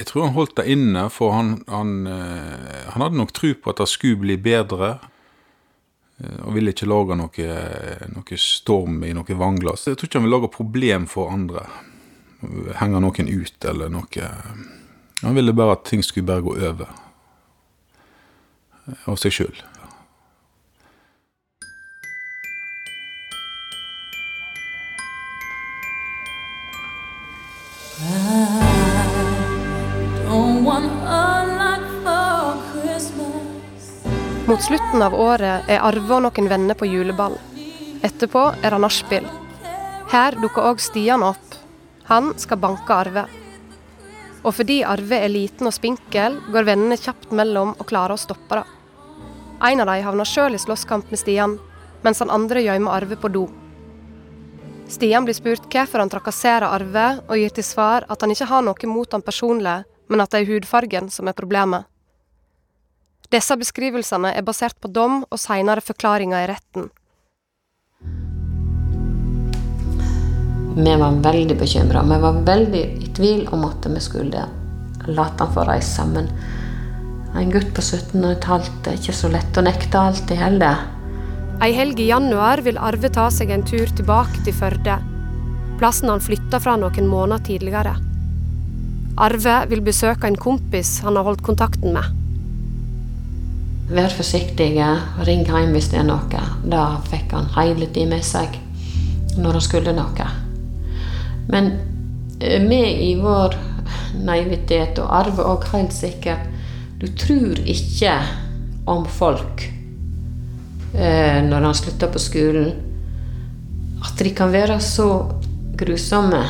Jeg 0.00 0.08
tror 0.08 0.26
han 0.26 0.34
holdt 0.34 0.56
det 0.58 0.66
inne, 0.72 1.06
for 1.12 1.34
han, 1.36 1.56
han, 1.70 2.06
han 2.08 3.04
hadde 3.04 3.18
nok 3.18 3.32
tro 3.36 3.52
på 3.54 3.70
at 3.70 3.82
det 3.82 3.90
skulle 3.92 4.22
bli 4.24 4.38
bedre. 4.40 4.96
Og 6.42 6.54
ville 6.54 6.72
ikke 6.74 6.88
lage 6.90 7.16
noe, 7.18 7.46
noe 8.14 8.38
storm 8.38 9.02
i 9.06 9.12
noe 9.16 9.38
vannglass. 9.38 9.88
Jeg 9.88 9.98
tror 9.98 10.08
ikke 10.08 10.20
han 10.20 10.26
vil 10.28 10.34
lage 10.36 10.52
problem 10.54 11.06
for 11.10 11.32
andre. 11.34 11.66
Henge 12.80 13.02
noen 13.02 13.30
ut 13.30 13.68
eller 13.70 13.92
noe. 13.92 14.30
Han 15.22 15.38
ville 15.38 15.54
bare 15.54 15.78
at 15.78 15.84
ting 15.86 16.02
skulle 16.02 16.26
bare 16.26 16.42
gå 16.42 16.56
over. 16.70 16.90
Av 19.06 19.18
seg 19.20 19.38
sjøl. 19.38 19.62
Mot 34.52 34.62
slutten 34.62 35.02
av 35.02 35.14
året 35.16 35.64
er 35.72 35.80
Arve 35.80 36.12
og 36.12 36.26
noen 36.26 36.48
venner 36.50 36.76
på 36.76 36.84
juleball. 36.84 37.38
Etterpå 38.04 38.40
er 38.60 38.74
det 38.74 38.80
nachspiel. 38.84 39.24
Her 40.12 40.34
dukker 40.42 40.66
òg 40.68 40.82
Stian 40.84 41.22
opp, 41.24 41.54
Han 42.04 42.34
skal 42.36 42.58
banke 42.60 42.92
Arve. 42.92 43.22
Og 44.44 44.52
fordi 44.52 44.82
Arve 44.84 45.22
er 45.24 45.32
liten 45.32 45.70
og 45.70 45.72
spinkel, 45.72 46.36
går 46.52 46.66
vennene 46.68 46.98
kjapt 47.00 47.32
mellom 47.32 47.70
og 47.78 47.88
klarer 47.88 48.12
å 48.12 48.20
stoppe 48.20 48.58
det. 48.58 48.66
En 49.70 49.80
av 49.80 49.88
dem 49.88 50.04
havner 50.04 50.28
sjøl 50.28 50.52
i 50.52 50.60
slåsskamp 50.60 51.08
med 51.08 51.22
Stian, 51.22 51.56
mens 52.04 52.20
han 52.20 52.34
andre 52.36 52.60
gjemmer 52.60 52.92
Arve 52.92 53.16
på 53.16 53.32
do. 53.32 53.46
Stian 54.84 55.24
blir 55.24 55.38
spurt 55.38 55.64
hvorfor 55.72 56.04
han 56.04 56.12
trakasserer 56.12 56.68
Arve, 56.68 57.22
og 57.24 57.40
gir 57.40 57.56
til 57.56 57.64
svar 57.64 58.04
at 58.04 58.20
han 58.20 58.36
ikke 58.36 58.50
har 58.52 58.68
noe 58.68 58.92
mot 58.92 59.16
han 59.16 59.24
personlig, 59.24 59.78
men 60.12 60.20
at 60.20 60.36
det 60.36 60.42
er 60.42 60.52
hudfargen 60.52 61.08
som 61.08 61.32
er 61.32 61.40
problemet. 61.40 61.88
Disse 63.32 63.56
beskrivelsene 63.56 64.34
er 64.36 64.44
basert 64.44 64.76
på 64.82 64.90
dom 64.92 65.22
og 65.24 65.38
seinere 65.40 65.80
forklaringer 65.80 66.42
i 66.44 66.48
retten. 66.50 66.90
Vi 70.76 70.96
var 71.00 71.16
veldig 71.24 71.56
bekymra. 71.60 72.02
Vi 72.08 72.18
var 72.20 72.42
veldig 72.44 72.82
i 73.04 73.08
tvil 73.16 73.46
om 73.52 73.64
at 73.68 73.88
vi 73.88 74.00
skulle 74.04 74.44
la 75.08 75.26
han 75.38 75.54
få 75.54 75.64
reise. 75.68 76.04
Men 76.12 76.28
en 77.36 77.52
gutt 77.52 77.72
på 77.72 77.80
17 77.80 78.20
15 78.20 78.92
er 78.92 79.00
ikke 79.00 79.16
så 79.16 79.32
lett 79.32 79.56
å 79.56 79.64
nekte 79.64 80.00
alltid 80.00 80.36
heller. 80.36 80.84
Ei 81.64 81.72
helg 81.76 82.00
i 82.00 82.10
januar 82.12 82.60
vil 82.64 82.80
Arve 82.80 83.08
ta 83.12 83.30
seg 83.30 83.52
en 83.54 83.64
tur 83.64 83.88
tilbake 83.96 84.44
til 84.44 84.56
Førde. 84.56 84.98
Plassen 85.80 86.12
han 86.12 86.20
flytta 86.20 86.60
fra 86.60 86.76
noen 86.76 87.08
måneder 87.08 87.44
tidligere. 87.48 87.96
Arve 89.16 89.62
vil 89.70 89.84
besøke 89.84 90.28
en 90.28 90.40
kompis 90.40 90.98
han 91.04 91.16
har 91.16 91.28
holdt 91.28 91.44
kontakten 91.44 91.96
med. 91.96 92.21
Vær 93.92 94.14
forsiktige, 94.16 94.86
ring 95.26 95.42
hjem 95.44 95.74
hvis 95.76 95.90
det 95.92 95.98
er 96.00 96.06
noe. 96.08 96.44
Det 96.64 96.84
fikk 97.10 97.34
han 97.36 97.50
hele 97.58 97.90
tida 97.92 98.08
med 98.08 98.24
seg 98.24 98.54
når 99.36 99.58
han 99.58 99.64
skulle 99.64 99.92
noe. 99.96 100.28
Men 101.52 101.68
eh, 102.40 102.62
vi 102.64 102.80
i 103.10 103.12
vår 103.20 103.58
naivitet, 104.24 105.00
og 105.02 105.12
Arve 105.12 105.44
òg 105.44 105.68
helt 105.74 105.92
sikkert, 105.92 106.48
du 107.00 107.08
tror 107.18 107.60
ikke 107.68 108.16
om 108.88 109.04
folk 109.04 109.66
eh, 110.94 111.40
når 111.44 111.68
han 111.68 111.76
slutter 111.76 112.12
på 112.12 112.22
skolen, 112.22 112.72
at 114.02 114.24
de 114.24 114.32
kan 114.34 114.52
være 114.54 114.80
så 114.80 115.08
grusomme 115.78 116.42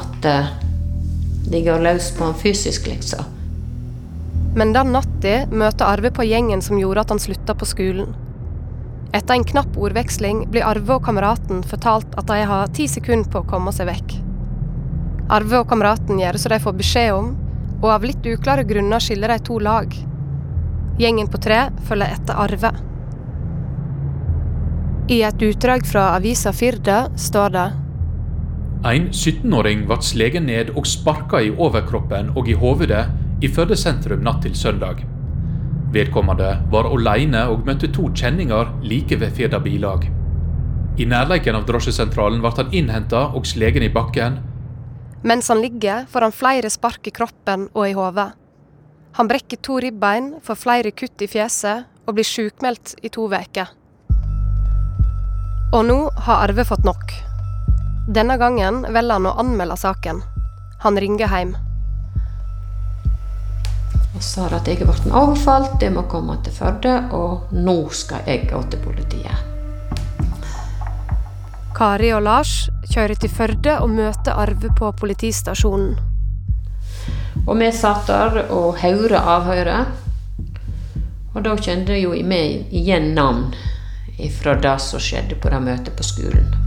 at 0.00 0.28
eh, 0.32 0.52
de 1.46 1.64
går 1.68 1.84
løs 1.84 2.14
på 2.16 2.24
han 2.24 2.38
fysisk, 2.40 2.88
liksom. 2.88 3.35
Men 4.56 4.72
den 4.72 4.94
natta 4.94 5.42
møter 5.52 5.84
Arve 5.84 6.10
på 6.16 6.24
gjengen 6.24 6.62
som 6.64 6.78
gjorde 6.80 7.02
at 7.04 7.10
han 7.12 7.20
slutta 7.20 7.54
på 7.54 7.68
skolen. 7.68 8.14
Etter 9.12 9.36
en 9.36 9.44
knapp 9.44 9.76
ordveksling 9.76 10.46
blir 10.52 10.64
Arve 10.64 10.96
og 10.96 11.04
kameraten 11.04 11.60
fortalt 11.64 12.16
at 12.16 12.28
de 12.30 12.40
har 12.48 12.72
ti 12.76 12.86
sekunder 12.88 13.28
på 13.32 13.42
å 13.42 13.48
komme 13.48 13.72
seg 13.76 13.90
vekk. 13.90 14.16
Arve 15.36 15.60
og 15.60 15.68
kameraten 15.68 16.20
gjør 16.22 16.38
som 16.40 16.54
de 16.54 16.60
får 16.64 16.76
beskjed 16.78 17.12
om, 17.12 17.30
og 17.82 17.88
av 17.92 18.06
litt 18.08 18.24
uklare 18.24 18.64
grunner 18.64 19.02
skiller 19.02 19.34
de 19.34 19.38
to 19.44 19.58
lag. 19.60 19.92
Gjengen 21.00 21.28
på 21.28 21.40
tre 21.44 21.66
følger 21.88 22.16
etter 22.16 22.40
Arve. 22.46 22.72
I 25.12 25.20
et 25.22 25.42
utdrag 25.44 25.84
fra 25.86 26.08
avisa 26.16 26.50
Firda 26.56 27.04
står 27.20 27.52
det 27.54 27.66
En 28.86 29.04
17-åring 29.12 29.84
ble 29.86 30.00
sleget 30.02 30.42
ned 30.48 30.72
og 30.74 30.88
sparka 30.88 31.42
i 31.44 31.52
overkroppen 31.52 32.32
og 32.34 32.48
i 32.48 32.56
hovedet 32.58 33.04
i 33.42 33.48
Førde 33.52 33.76
sentrum 33.76 34.22
natt 34.24 34.42
til 34.44 34.54
søndag. 34.56 35.02
Vedkommende 35.92 36.50
var 36.72 36.88
alene 36.88 37.46
og 37.52 37.66
møtte 37.66 37.90
to 37.92 38.08
kjenninger 38.16 38.72
like 38.82 39.18
ved 39.20 39.34
Firda 39.36 39.60
bilag. 39.62 40.06
I 40.96 41.04
nærleiken 41.04 41.58
av 41.58 41.66
drosjesentralen 41.68 42.40
ble 42.40 42.52
han 42.56 42.72
innhenta 42.72 43.26
og 43.36 43.46
slegen 43.46 43.84
i 43.84 43.92
bakken. 43.92 44.40
Mens 45.26 45.48
han 45.52 45.60
ligger, 45.60 46.06
får 46.08 46.26
han 46.26 46.32
flere 46.32 46.70
spark 46.72 47.08
i 47.08 47.12
kroppen 47.12 47.68
og 47.74 47.88
i 47.88 47.94
hodet. 47.96 48.30
Han 49.16 49.28
brekker 49.28 49.60
to 49.64 49.78
ribbein, 49.80 50.34
får 50.44 50.60
flere 50.60 50.92
kutt 50.92 51.22
i 51.24 51.28
fjeset 51.28 51.84
og 52.06 52.16
blir 52.16 52.28
sjukmeldt 52.28 52.96
i 53.02 53.12
to 53.12 53.28
uker. 53.28 53.72
Og 55.74 55.82
nå 55.84 55.98
har 56.24 56.44
Arve 56.46 56.64
fått 56.64 56.84
nok. 56.84 57.12
Denne 58.08 58.36
gangen 58.38 58.84
velger 58.86 59.18
han 59.18 59.26
å 59.26 59.36
anmelde 59.40 59.76
saken. 59.76 60.22
Han 60.84 61.00
ringer 61.00 61.28
hjem. 61.28 61.56
Og 64.16 64.22
sa 64.24 64.46
at 64.48 64.64
jeg 64.64 64.80
blitt 64.80 65.10
overfalt, 65.12 65.82
jeg 65.82 65.92
må 65.92 66.06
komme 66.08 66.38
til 66.40 66.54
Førde, 66.56 66.94
og 67.12 67.52
nå 67.52 67.74
skal 67.92 68.24
jeg 68.24 68.46
gå 68.48 68.62
til 68.72 68.80
politiet. 68.80 69.42
Kari 71.76 72.14
og 72.16 72.22
Lars 72.24 72.54
kjører 72.88 73.20
til 73.20 73.28
Førde 73.28 73.74
og 73.84 73.92
møter 73.92 74.32
Arve 74.32 74.72
på 74.78 74.88
politistasjonen. 74.96 75.98
Og 77.44 77.60
vi 77.60 77.68
satt 77.76 78.08
der 78.08 78.46
og 78.48 78.80
hørte 78.80 79.20
avhøret. 79.20 79.92
Og 81.34 81.42
da 81.44 81.52
kjente 81.60 81.92
jeg 81.92 82.06
jo 82.06 82.16
meg 82.24 82.72
igjen 82.72 83.12
navn 83.18 83.50
fra 84.40 84.56
det 84.56 84.78
som 84.80 85.02
skjedde 85.02 85.36
på 85.36 85.52
det 85.52 85.60
møtet 85.60 85.92
på 85.92 86.08
skolen. 86.14 86.65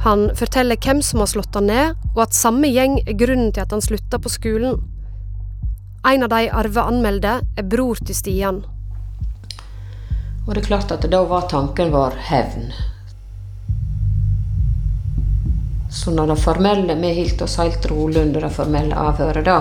Han 0.00 0.30
forteller 0.36 0.80
hvem 0.80 1.02
som 1.04 1.20
har 1.20 1.28
slått 1.28 1.54
han 1.54 1.66
ned, 1.68 1.96
og 2.14 2.22
at 2.24 2.36
samme 2.36 2.68
gjeng 2.72 3.02
er 3.04 3.18
grunnen 3.20 3.50
til 3.52 3.66
at 3.66 3.74
han 3.74 3.84
slutta 3.84 4.16
på 4.16 4.32
skolen. 4.32 4.78
En 6.08 6.24
av 6.24 6.30
de 6.32 6.46
Arve 6.48 6.84
anmelder, 6.88 7.42
er 7.60 7.66
bror 7.68 8.00
til 8.00 8.16
Stian. 8.16 8.62
Og 10.46 10.54
det 10.54 10.62
er 10.62 10.70
klart 10.70 10.94
at 10.94 11.04
da 11.12 11.20
var 11.28 11.50
tanken 11.52 11.92
vår 11.92 12.16
hevn. 12.30 12.72
Så 15.92 16.14
når 16.14 16.32
det 16.32 16.40
formelle 16.40 16.94
Vi 16.96 17.12
holdt 17.18 17.42
oss 17.42 17.58
helt 17.60 17.84
rolig 17.90 18.22
under 18.22 18.46
det 18.46 18.52
formelle 18.56 18.96
avhøret 18.96 19.44
da. 19.44 19.60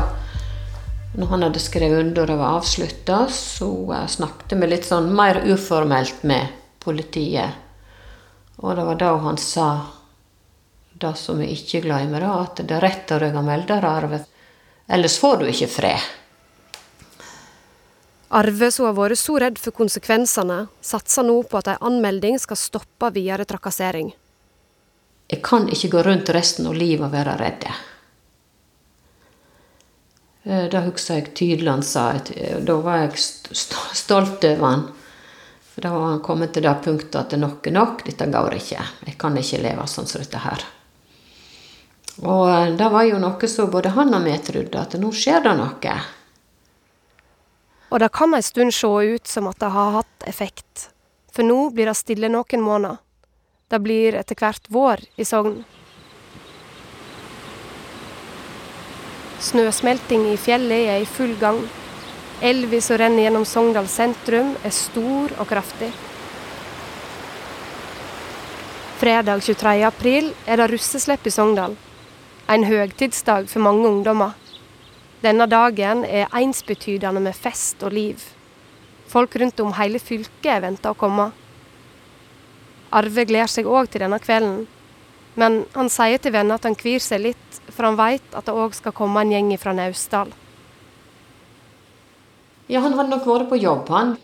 Når 1.20 1.28
han 1.34 1.44
hadde 1.44 1.60
skrevet 1.60 2.06
under 2.06 2.22
og 2.22 2.32
det 2.32 2.40
var 2.40 2.58
avslutta, 2.62 3.22
så 3.28 3.70
snakket 4.08 4.56
vi 4.62 4.72
litt 4.72 4.88
sånn 4.88 5.12
mer 5.20 5.42
uformelt 5.44 6.24
med 6.24 6.48
politiet. 6.80 7.60
Og 8.64 8.78
det 8.78 8.86
var 8.88 9.00
da 9.02 9.16
han 9.26 9.40
sa 9.42 9.70
det 11.00 11.16
som 11.18 11.40
vi 11.40 11.50
ikke 11.56 11.84
glemmer, 11.86 12.24
da, 12.24 12.34
at 12.44 12.62
det 12.62 12.76
er 12.76 12.84
rett 12.84 13.12
å 13.16 13.20
melde 13.20 13.44
melderarv. 13.48 14.16
Ellers 14.90 15.20
får 15.22 15.38
du 15.42 15.50
ikke 15.50 15.70
fred. 15.72 16.08
Arve, 18.30 18.70
som 18.72 18.86
har 18.86 18.94
vært 18.94 19.18
så 19.18 19.40
redd 19.42 19.58
for 19.58 19.74
konsekvensene, 19.74 20.68
satser 20.86 21.26
nå 21.26 21.40
på 21.50 21.58
at 21.58 21.72
en 21.74 21.86
anmelding 21.90 22.38
skal 22.42 22.60
stoppe 22.62 23.10
videre 23.16 23.46
trakassering. 23.50 24.12
Jeg 25.30 25.42
kan 25.46 25.66
ikke 25.70 25.92
gå 25.96 26.04
rundt 26.06 26.30
resten 26.34 26.68
av 26.70 26.78
livet 26.78 27.08
og 27.08 27.14
være 27.14 27.38
redd. 27.42 27.66
Eh, 30.44 30.66
det 30.70 30.86
husker 30.86 31.20
jeg 31.20 31.34
tydelig 31.38 31.72
han 31.72 31.86
sa. 31.86 32.12
Eh, 32.36 32.58
da 32.66 32.78
var 32.86 33.04
jeg 33.04 33.24
stolt 33.58 34.46
over 34.46 34.66
han. 34.66 34.88
For 35.74 35.86
da 35.86 35.94
var 35.94 36.10
han 36.12 36.26
kommet 36.26 36.54
til 36.54 36.66
det 36.66 36.76
punktet 36.86 37.22
at 37.22 37.38
nok 37.38 37.70
er 37.70 37.78
nok, 37.78 38.04
dette 38.06 38.30
går 38.30 38.58
ikke. 38.58 38.86
Jeg 39.10 39.18
kan 39.22 39.38
ikke 39.38 39.62
leve 39.64 39.90
sånn 39.90 40.10
som 40.10 40.22
dette 40.22 40.42
her. 40.44 40.66
Og 42.24 42.46
eh, 42.52 42.72
det 42.76 42.90
var 42.92 43.08
jo 43.08 43.20
noe 43.22 43.52
som 43.52 43.72
både 43.72 43.94
han 43.96 44.14
og 44.16 44.26
vi 44.28 44.38
trodde, 44.44 44.82
at 44.82 44.98
nå 45.00 45.12
skjer 45.16 45.44
det 45.46 45.56
noe. 45.60 45.98
Og 47.90 48.00
det 48.04 48.12
kan 48.14 48.36
ei 48.38 48.46
stund 48.46 48.76
se 48.76 48.88
ut 48.88 49.28
som 49.28 49.48
at 49.50 49.60
det 49.62 49.72
har 49.74 49.96
hatt 50.02 50.30
effekt. 50.30 50.90
For 51.34 51.46
nå 51.46 51.70
blir 51.74 51.90
det 51.90 51.98
stille 51.98 52.30
noen 52.30 52.66
måneder. 52.66 53.00
Det 53.70 53.80
blir 53.86 54.18
etter 54.18 54.38
hvert 54.38 54.66
vår 54.74 55.04
i 55.22 55.26
Sogn. 55.26 55.62
Snøsmelting 59.40 60.26
i 60.34 60.38
fjellet 60.42 60.90
er 60.92 61.04
i 61.04 61.08
full 61.08 61.36
gang. 61.40 61.62
Elva 62.44 62.80
som 62.84 62.98
renner 63.00 63.26
gjennom 63.26 63.46
Sogndal 63.48 63.88
sentrum, 63.92 64.56
er 64.66 64.74
stor 64.76 65.36
og 65.40 65.48
kraftig. 65.48 65.92
Fredag 69.00 69.46
23. 69.46 69.78
april 69.88 70.34
er 70.46 70.60
det 70.60 70.68
russeslipp 70.74 71.30
i 71.30 71.32
Sogndal. 71.32 71.78
En 72.50 72.64
høgtidsdag 72.66 73.46
for 73.46 73.62
mange 73.62 73.86
ungdommer. 73.86 74.32
Denne 75.22 75.46
dagen 75.46 76.02
er 76.02 76.32
ensbetydende 76.34 77.22
med 77.22 77.38
fest 77.38 77.84
og 77.86 77.94
liv. 77.94 78.24
Folk 79.10 79.36
rundt 79.38 79.62
om 79.62 79.76
hele 79.78 80.02
fylket 80.02 80.64
venter 80.64 80.96
å 80.96 80.98
komme. 80.98 81.28
Arve 82.90 83.28
gleder 83.30 83.54
seg 83.54 83.70
òg 83.70 83.92
til 83.94 84.02
denne 84.02 84.18
kvelden, 84.24 84.64
men 85.38 85.62
han 85.76 85.94
sier 85.94 86.18
til 86.18 86.34
venner 86.34 86.58
at 86.58 86.66
han 86.66 86.78
kvir 86.80 86.98
seg 87.04 87.22
litt, 87.28 87.62
for 87.70 87.86
han 87.86 88.02
veit 88.02 88.34
at 88.34 88.50
det 88.50 88.58
òg 88.58 88.74
skal 88.74 88.98
komme 88.98 89.22
en 89.22 89.36
gjeng 89.36 89.54
fra 89.62 89.78
Naustdal. 89.78 90.34
Ja, 92.66 92.82
han 92.82 92.98
hadde 92.98 93.14
nok 93.14 93.30
vært 93.30 93.50
på 93.54 93.62
jobb, 93.62 93.94
han. 93.94 94.18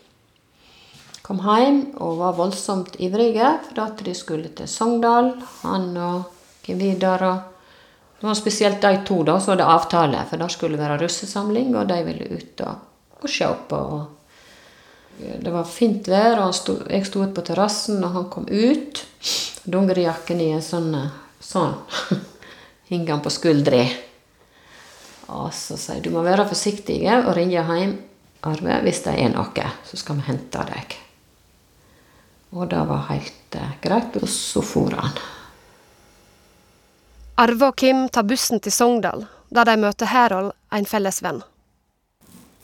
Kom 1.25 1.45
hjem 1.45 1.83
og 2.01 2.19
var 2.25 2.37
voldsomt 2.37 2.97
ivrige 2.97 3.55
for 3.69 3.85
at 3.85 4.01
de 4.05 4.13
skulle 4.17 4.49
til 4.57 4.69
Sogndal, 4.69 5.35
han 5.61 5.91
og 5.93 6.31
Vidar 6.65 7.21
og 7.25 7.54
det 8.19 8.27
var 8.27 8.37
spesielt 8.37 8.81
de 8.81 8.97
to 9.05 9.21
da, 9.27 9.37
var 9.47 9.59
det 9.59 9.65
avtale, 9.67 10.21
for 10.29 10.41
det 10.41 10.51
skulle 10.53 10.79
være 10.79 10.99
russesamling, 11.01 11.75
og 11.75 11.89
de 11.89 11.97
ville 12.07 12.29
ut 12.39 12.61
og, 12.65 12.85
og 13.21 13.29
se 13.29 13.49
på. 13.69 13.81
Det 15.19 15.51
var 15.51 15.67
fint 15.67 16.07
vær, 16.11 16.39
og 16.45 16.55
stod, 16.55 16.87
jeg 16.91 17.05
sto 17.07 17.23
ute 17.23 17.35
på 17.35 17.43
terrassen, 17.47 18.03
og 18.03 18.15
han 18.15 18.31
kom 18.31 18.47
ut. 18.49 19.03
Dungerijakken 19.65 20.41
i 20.43 20.49
en 20.55 20.63
sånn 20.63 20.91
sånn. 21.45 21.75
Henger 22.89 23.15
han 23.15 23.23
på 23.25 23.33
skuldra. 23.33 23.83
Og 25.35 25.49
så 25.57 25.77
sier 25.79 26.03
du 26.05 26.11
må 26.13 26.21
være 26.25 26.45
forsiktig 26.49 26.99
og 27.15 27.33
ringe 27.37 27.57
hjem 27.57 27.95
Arve 28.45 28.75
hvis 28.85 29.01
det 29.07 29.15
er 29.23 29.31
noe, 29.33 29.69
så 29.87 29.97
skal 29.97 30.19
vi 30.19 30.27
hente 30.27 30.61
deg. 30.69 30.99
Og 32.53 32.67
det 32.69 32.83
var 32.85 33.07
helt 33.09 33.57
eh, 33.57 33.71
greit, 33.81 34.13
og 34.21 34.29
så 34.29 34.61
for 34.61 34.93
han. 34.93 35.17
Arve 37.35 37.67
og 37.67 37.75
Kim 37.75 38.05
tar 38.15 38.23
bussen 38.23 38.61
til 38.63 38.71
Sogndal, 38.71 39.25
der 39.51 39.67
de 39.67 39.73
møter 39.81 40.07
Herold, 40.07 40.53
en 40.71 40.85
felles 40.87 41.19
venn. 41.23 41.41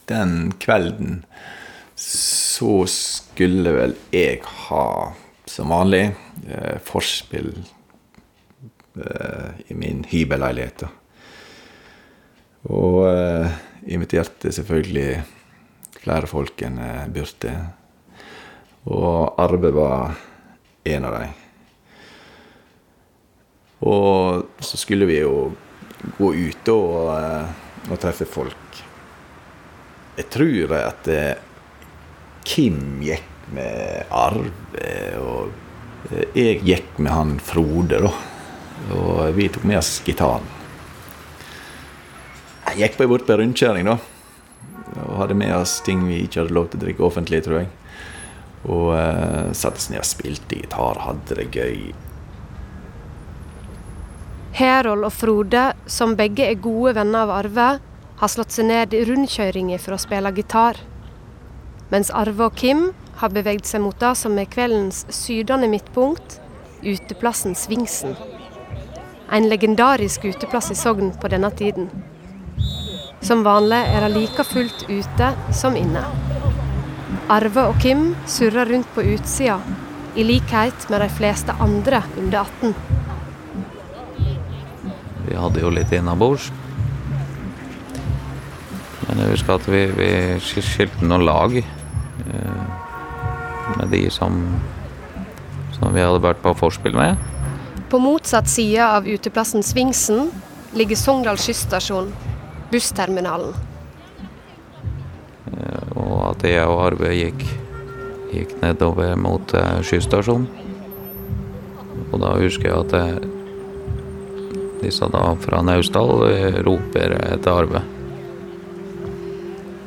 Den 0.07 0.53
kvelden 0.63 1.25
så 1.99 2.85
skulle 2.87 3.73
vel 3.75 3.97
jeg 4.15 4.39
ha, 4.69 4.85
som 5.43 5.75
vanlig, 5.75 6.13
eh, 6.47 6.79
forspill 6.87 7.51
eh, 8.95 9.59
i 9.67 9.75
min 9.75 10.05
hybelleilighet. 10.07 10.87
Og 12.71 13.03
eh, 13.11 13.59
inviterte 13.91 14.55
selvfølgelig 14.55 15.19
flere 15.99 16.31
folk 16.31 16.63
enn 16.63 16.79
jeg 16.79 17.13
burde. 17.19 17.55
Og 18.87 19.35
Arve 19.35 19.75
var 19.75 20.15
en 20.95 21.11
av 21.11 21.19
dem. 21.19 21.39
Og 23.81 24.61
så 24.61 24.77
skulle 24.77 25.07
vi 25.09 25.21
jo 25.21 25.51
gå 26.17 26.33
ute 26.33 26.73
og, 26.73 27.09
eh, 27.17 27.89
og 27.89 27.99
treffe 28.01 28.27
folk. 28.29 28.81
Jeg 30.17 30.27
tror 30.33 30.75
at 30.77 31.09
eh, 31.09 31.33
Kim 32.45 33.01
gikk 33.05 33.27
med 33.55 34.11
Arve, 34.13 34.51
og 35.21 36.11
eh, 36.11 36.37
jeg 36.37 36.61
gikk 36.67 36.99
med 37.01 37.13
han 37.13 37.35
Frode, 37.41 38.01
da. 38.05 38.13
Og 38.97 39.35
vi 39.37 39.49
tok 39.51 39.65
med 39.69 39.79
oss 39.81 39.99
gitaren. 40.05 40.45
Jeg 42.71 42.79
gikk 42.85 43.01
bare 43.01 43.11
bort 43.11 43.27
på 43.27 43.37
rundkjøring, 43.37 43.89
da. 43.89 43.97
Og 45.07 45.17
hadde 45.21 45.37
med 45.37 45.53
oss 45.55 45.79
ting 45.85 46.03
vi 46.07 46.23
ikke 46.25 46.43
hadde 46.43 46.55
lov 46.55 46.69
til 46.71 46.81
å 46.81 46.85
drikke 46.85 47.05
offentlig, 47.05 47.41
tror 47.45 47.61
jeg. 47.61 47.69
Og 48.69 48.91
uh, 48.93 49.51
satte 49.57 49.81
oss 49.81 49.89
ned 49.89 50.01
og 50.03 50.07
spilte 50.07 50.59
gitar, 50.59 51.01
hadde 51.01 51.37
det 51.39 51.49
gøy. 51.55 51.91
Herold 54.51 55.05
og 55.07 55.13
Frode, 55.15 55.71
som 55.87 56.17
begge 56.19 56.43
er 56.43 56.59
gode 56.59 56.97
venner 56.97 57.23
av 57.23 57.31
Arve, 57.37 57.67
har 58.19 58.29
slått 58.29 58.51
seg 58.51 58.67
ned 58.67 58.93
i 58.93 59.05
rundkjøringer 59.07 59.79
for 59.79 59.95
å 59.95 60.01
spille 60.01 60.31
gitar. 60.35 60.79
Mens 61.91 62.11
Arve 62.11 62.49
og 62.49 62.57
Kim 62.59 62.89
har 63.21 63.31
beveget 63.31 63.69
seg 63.69 63.83
mot 63.85 63.97
det 63.99 64.11
som 64.19 64.35
er 64.39 64.49
kveldens 64.51 65.05
sydende 65.15 65.69
midtpunkt, 65.71 66.39
uteplassen 66.83 67.55
Svingsen. 67.55 68.17
En 69.31 69.47
legendarisk 69.47 70.25
uteplass 70.27 70.71
i 70.73 70.75
Sogn 70.75 71.13
på 71.21 71.31
denne 71.31 71.51
tiden. 71.55 71.87
Som 73.23 73.45
vanlig 73.47 73.79
er 73.87 74.03
det 74.03 74.13
like 74.17 74.43
fullt 74.43 74.83
ute 74.89 75.31
som 75.55 75.77
inne. 75.79 76.03
Arve 77.31 77.69
og 77.71 77.79
Kim 77.79 78.09
surrer 78.27 78.67
rundt 78.67 78.91
på 78.91 79.05
utsida, 79.13 79.61
i 80.19 80.25
likhet 80.27 80.89
med 80.91 80.99
de 81.05 81.07
fleste 81.15 81.55
andre 81.63 82.03
under 82.19 82.43
18. 82.43 83.00
Vi 85.27 85.37
hadde 85.37 85.63
jo 85.63 85.71
litt 85.73 85.91
innabords. 85.95 86.49
Men 89.07 89.21
jeg 89.23 89.33
husker 89.33 89.57
at 89.57 89.67
vi, 89.69 89.81
vi 89.97 90.11
skilte 90.43 91.05
noen 91.05 91.25
lag 91.27 91.57
eh, 91.57 92.61
med 93.77 93.91
de 93.91 94.05
som, 94.13 94.37
som 95.75 95.91
vi 95.91 96.03
hadde 96.03 96.21
vært 96.23 96.41
på 96.43 96.55
vorspiel 96.61 96.95
med. 96.95 97.19
På 97.91 97.99
motsatt 97.99 98.47
side 98.47 98.85
av 98.85 99.07
uteplassen 99.09 99.65
Svingsen 99.67 100.29
ligger 100.77 100.95
Sogndal 100.95 101.39
skysstasjon, 101.41 102.13
bussterminalen. 102.71 103.51
Eh, 105.51 105.97
og 105.99 106.15
at 106.31 106.47
jeg 106.47 106.63
og 106.69 106.79
Arve 106.85 107.11
gikk, 107.17 107.43
gikk 108.31 108.55
nedover 108.61 109.17
mot 109.19 109.55
uh, 109.57 109.81
skysstasjonen. 109.83 110.47
Og 112.11 112.19
da 112.19 112.31
husker 112.39 112.69
jeg 112.69 112.79
at 112.85 112.95
eh, 112.95 113.40
disse 114.81 115.07
da 115.13 115.23
fra 115.41 115.61
Naustdal 115.65 116.25
eh, 116.29 116.59
roper 116.65 117.15
etter 117.21 117.51
Arve. 117.51 117.81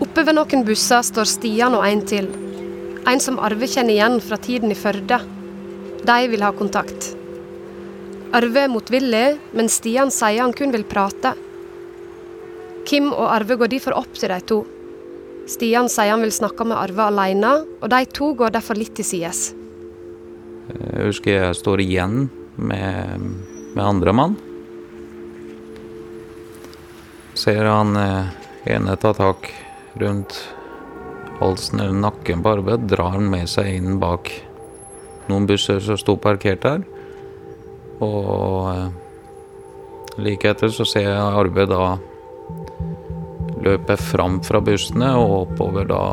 Oppe 0.05 0.25
ved 0.27 0.37
noen 0.37 0.65
busser 0.67 1.03
står 1.07 1.29
Stian 1.31 1.77
og 1.77 1.87
en 1.87 2.03
til. 2.07 2.31
En 3.09 3.21
som 3.21 3.41
Arve 3.43 3.69
kjenner 3.69 3.97
igjen 3.97 4.21
fra 4.25 4.39
tiden 4.41 4.73
i 4.73 4.79
Førde. 4.79 5.19
De 6.05 6.19
vil 6.31 6.45
ha 6.45 6.53
kontakt. 6.57 7.13
Arve 8.35 8.65
er 8.65 8.71
motvillig, 8.73 9.27
men 9.55 9.71
Stian 9.71 10.11
sier 10.15 10.43
han 10.43 10.55
kun 10.57 10.73
vil 10.75 10.87
prate. 10.89 11.35
Kim 12.89 13.13
og 13.13 13.29
Arve 13.31 13.57
går 13.61 13.71
derfor 13.73 13.97
opp 13.97 14.17
til 14.19 14.33
de 14.33 14.41
to. 14.49 14.63
Stian 15.51 15.91
sier 15.93 16.15
han 16.15 16.25
vil 16.25 16.33
snakke 16.35 16.67
med 16.67 16.79
Arve 16.79 17.11
alene, 17.11 17.53
og 17.81 17.93
de 17.93 18.01
to 18.17 18.33
går 18.39 18.57
derfor 18.57 18.79
litt 18.81 18.97
til 18.99 19.07
sides. 19.07 19.53
Jeg 20.73 21.11
husker 21.11 21.37
jeg 21.37 21.61
står 21.61 21.85
igjen 21.85 22.27
med, 22.57 23.31
med 23.77 23.85
andre 23.85 24.17
mann. 24.17 24.37
Ser 27.35 27.65
han 27.67 27.97
eh, 27.97 28.27
ene 28.77 28.97
ta 28.97 29.11
tak 29.15 29.51
rundt 29.99 30.37
halsen 31.41 31.81
eller 31.81 31.93
nakken 31.93 32.43
på 32.43 32.53
Arve, 32.55 32.77
drar 32.77 33.17
han 33.17 33.27
med 33.31 33.49
seg 33.51 33.73
inn 33.75 33.99
bak 33.99 34.31
noen 35.27 35.49
busser 35.49 35.81
som 35.83 35.99
sto 35.99 36.15
parkert 36.21 36.63
der. 36.63 36.85
Og 38.05 38.71
eh, 38.71 38.89
like 40.23 40.55
etter 40.55 40.71
så 40.71 40.87
ser 40.87 41.09
jeg 41.11 41.19
Arve 41.43 41.67
da 41.71 41.97
løpe 43.65 43.97
fram 43.99 44.39
fra 44.45 44.61
bussene 44.63 45.11
og 45.19 45.37
oppover 45.41 45.89
da 45.91 46.05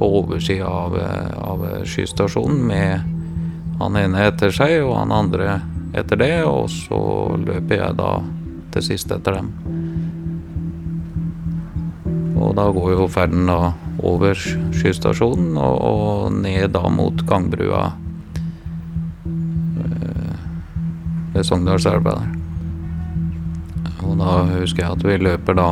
på 0.00 0.08
oversida 0.20 0.66
av, 0.66 0.96
av 1.44 1.66
skystasjonen 1.86 2.62
med 2.66 3.80
han 3.80 3.96
ene 4.00 4.24
etter 4.28 4.52
seg 4.52 4.80
og 4.82 4.96
han 4.96 5.12
andre 5.14 5.60
etter 5.96 6.18
det, 6.20 6.34
og 6.44 6.66
så 6.72 7.00
løper 7.40 7.78
jeg 7.84 7.98
da 7.98 8.10
til 8.74 8.86
sist 8.92 9.12
etter 9.14 9.40
dem. 9.40 9.79
Og 12.40 12.54
da 12.56 12.66
går 12.72 12.94
jo 12.94 13.08
ferden 13.12 13.48
da 13.50 13.72
over 14.06 14.38
skystasjonen 14.72 15.58
og, 15.60 15.76
og 15.84 16.38
ned 16.40 16.72
da 16.72 16.88
mot 16.92 17.20
gangbrua 17.28 17.82
eh, 19.28 20.38
ved 21.34 21.44
Sogndalselva 21.44 22.16
der. 22.16 22.30
Og 24.08 24.16
da 24.18 24.38
husker 24.56 24.86
jeg 24.86 24.96
at 24.96 25.04
vi 25.04 25.18
løper 25.20 25.58
da 25.58 25.68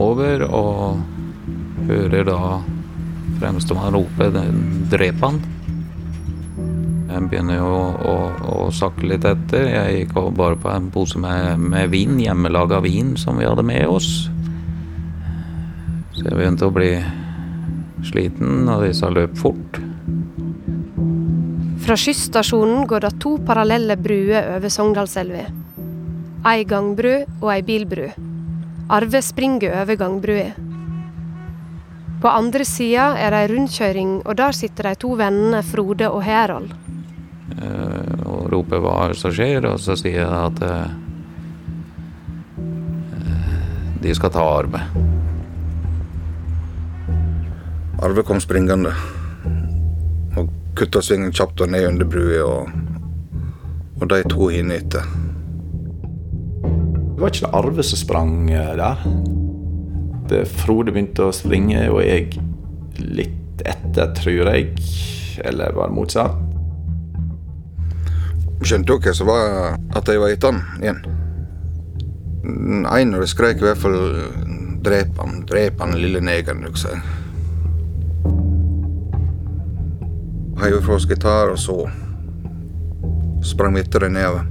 over 0.00 0.44
og 0.46 1.00
hører 1.88 2.28
da 2.28 2.60
fremstemann 3.40 3.96
rope 3.96 4.28
'drep 4.92 5.24
han'. 5.24 5.40
Jeg 7.12 7.28
begynner 7.28 7.58
jo 7.58 7.68
å, 7.68 7.80
å, 8.08 8.14
å 8.66 8.70
sakke 8.72 9.08
litt 9.10 9.24
etter. 9.28 9.66
Jeg 9.68 9.96
gikk 9.96 10.14
bare 10.36 10.56
på 10.56 10.70
en 10.72 10.88
pose 10.94 11.18
med, 11.20 11.58
med 11.60 11.90
vin, 11.92 12.16
hjemmelaga 12.20 12.80
vin 12.80 13.16
som 13.20 13.36
vi 13.40 13.48
hadde 13.48 13.64
med 13.66 13.84
oss. 13.88 14.30
Så 16.22 16.28
jeg 16.30 16.38
begynte 16.38 16.68
å 16.68 16.70
bli 16.70 16.92
sliten, 18.06 18.68
og 18.70 18.84
disse 18.86 19.08
løp 19.10 19.34
fort. 19.40 19.80
Fra 21.82 21.96
skysstasjonen 21.98 22.84
går 22.86 23.02
det 23.02 23.16
to 23.24 23.32
parallelle 23.42 23.96
bruer 23.98 24.52
over 24.54 24.70
Sogndalselva. 24.70 25.48
Ei 26.46 26.62
gangbru 26.62 27.24
og 27.40 27.48
ei 27.50 27.64
bilbru. 27.66 28.06
Arve 28.94 29.22
springer 29.26 29.74
over 29.80 29.98
gangbrua. 29.98 30.52
På 32.22 32.30
andre 32.30 32.62
sida 32.70 33.16
er 33.18 33.34
det 33.34 33.40
ei 33.42 33.50
rundkjøring, 33.50 34.12
og 34.22 34.38
der 34.38 34.54
sitter 34.54 34.92
de 34.92 35.00
to 35.02 35.16
vennene 35.18 35.64
Frode 35.66 36.06
og 36.06 36.22
Herold. 36.22 36.70
Eh, 37.58 38.20
og 38.30 38.46
roper 38.52 38.78
hva 38.78 39.10
som 39.18 39.34
skjer, 39.34 39.66
og 39.72 39.82
så 39.82 39.98
sier 39.98 40.22
jeg 40.22 40.30
at 40.30 40.62
eh, 40.70 41.00
de 44.06 44.14
skal 44.14 44.30
ta 44.38 44.46
Arve. 44.60 44.86
Arve 48.02 48.24
kom 48.26 48.40
springende 48.42 48.90
og 50.34 50.48
kutta 50.74 50.98
svingen 51.04 51.30
kjapt 51.30 51.60
og 51.62 51.70
ned 51.70 51.84
under 51.86 52.08
brua, 52.10 52.40
og, 52.42 52.70
og 54.00 54.08
de 54.10 54.18
to 54.26 54.48
inne 54.50 54.80
etter. 54.80 55.06
Det 56.64 57.20
var 57.20 57.30
ikke 57.30 57.44
det 57.44 57.52
Arve 57.60 57.84
som 57.86 58.00
sprang 58.00 58.32
eh, 58.50 58.72
der. 58.80 59.04
Det 60.32 60.42
Frode 60.50 60.90
begynte 60.90 61.28
å 61.28 61.36
springe, 61.36 61.84
og 61.92 62.02
jeg 62.02 62.42
litt 62.98 63.62
etter, 63.62 64.10
tror 64.18 64.50
jeg. 64.50 64.74
Eller 65.46 65.70
var 65.78 65.92
det 65.92 65.98
motsatt? 66.00 66.42
Skjønte 68.66 68.98
dere 68.98 69.14
som 69.14 69.30
var 69.30 69.78
at 69.94 70.10
jeg 70.10 70.22
var 70.22 70.34
etter 70.34 70.50
han 70.50 70.82
igjen? 70.82 71.02
En 72.42 72.86
av 73.14 73.22
dem 73.22 73.30
skrek 73.30 73.62
i 73.62 73.68
hvert 73.68 73.78
fall 73.78 73.98
'drep 74.82 75.18
han, 75.22 75.44
drep 75.46 75.78
han, 75.78 75.94
lille 75.94 76.18
negeren'. 76.18 76.66
husker 76.66 76.96
jeg. 76.98 77.21
Heiv 80.62 80.80
fra 80.84 80.94
oss 80.94 81.08
gitar, 81.08 81.48
og 81.50 81.58
så 81.58 81.90
sprang 83.44 83.74
vi 83.74 83.80
etter 83.82 84.04
dem 84.04 84.12
nedover. 84.14 84.44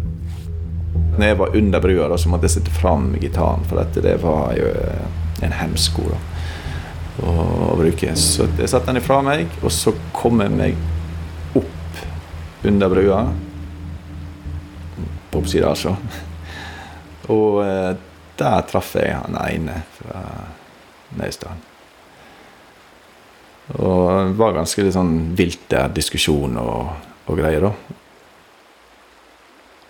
Når 1.16 1.24
jeg 1.24 1.38
var 1.40 1.56
under 1.56 1.80
brua, 1.86 2.08
da, 2.12 2.18
så 2.20 2.28
måtte 2.28 2.50
jeg 2.50 2.56
sette 2.58 2.74
fram 2.76 3.14
gitaren, 3.22 3.64
for 3.70 3.80
dette, 3.80 4.04
det 4.04 4.18
var 4.20 4.52
jo 4.58 4.74
en 5.48 5.56
hemsko 5.56 6.10
da, 6.12 6.20
å, 7.24 7.38
å 7.70 7.80
bruke. 7.80 8.12
Så 8.20 8.50
jeg 8.60 8.68
satte 8.68 8.92
den 8.92 9.00
ifra 9.00 9.22
meg, 9.24 9.56
og 9.64 9.72
så 9.72 9.96
kom 10.12 10.44
jeg 10.44 10.52
meg 10.58 11.56
opp 11.56 12.04
under 12.68 12.92
brua. 12.92 13.24
På 15.32 15.40
oppsida, 15.40 15.72
altså. 15.72 15.96
Og 17.32 17.62
eh, 17.64 17.92
der 18.36 18.64
traff 18.68 18.98
jeg 19.00 19.16
han 19.16 19.40
ene 19.48 19.80
fra 19.96 20.28
Nøystad. 21.16 21.71
Og 23.70 24.32
det 24.32 24.38
var 24.40 24.58
ganske 24.58 24.84
litt 24.84 24.96
sånn 24.96 25.16
vilt 25.38 25.68
der, 25.72 25.92
diskusjon 25.94 26.58
og, 26.60 26.92
og 27.30 27.40
greier, 27.40 27.70
da. 27.70 27.98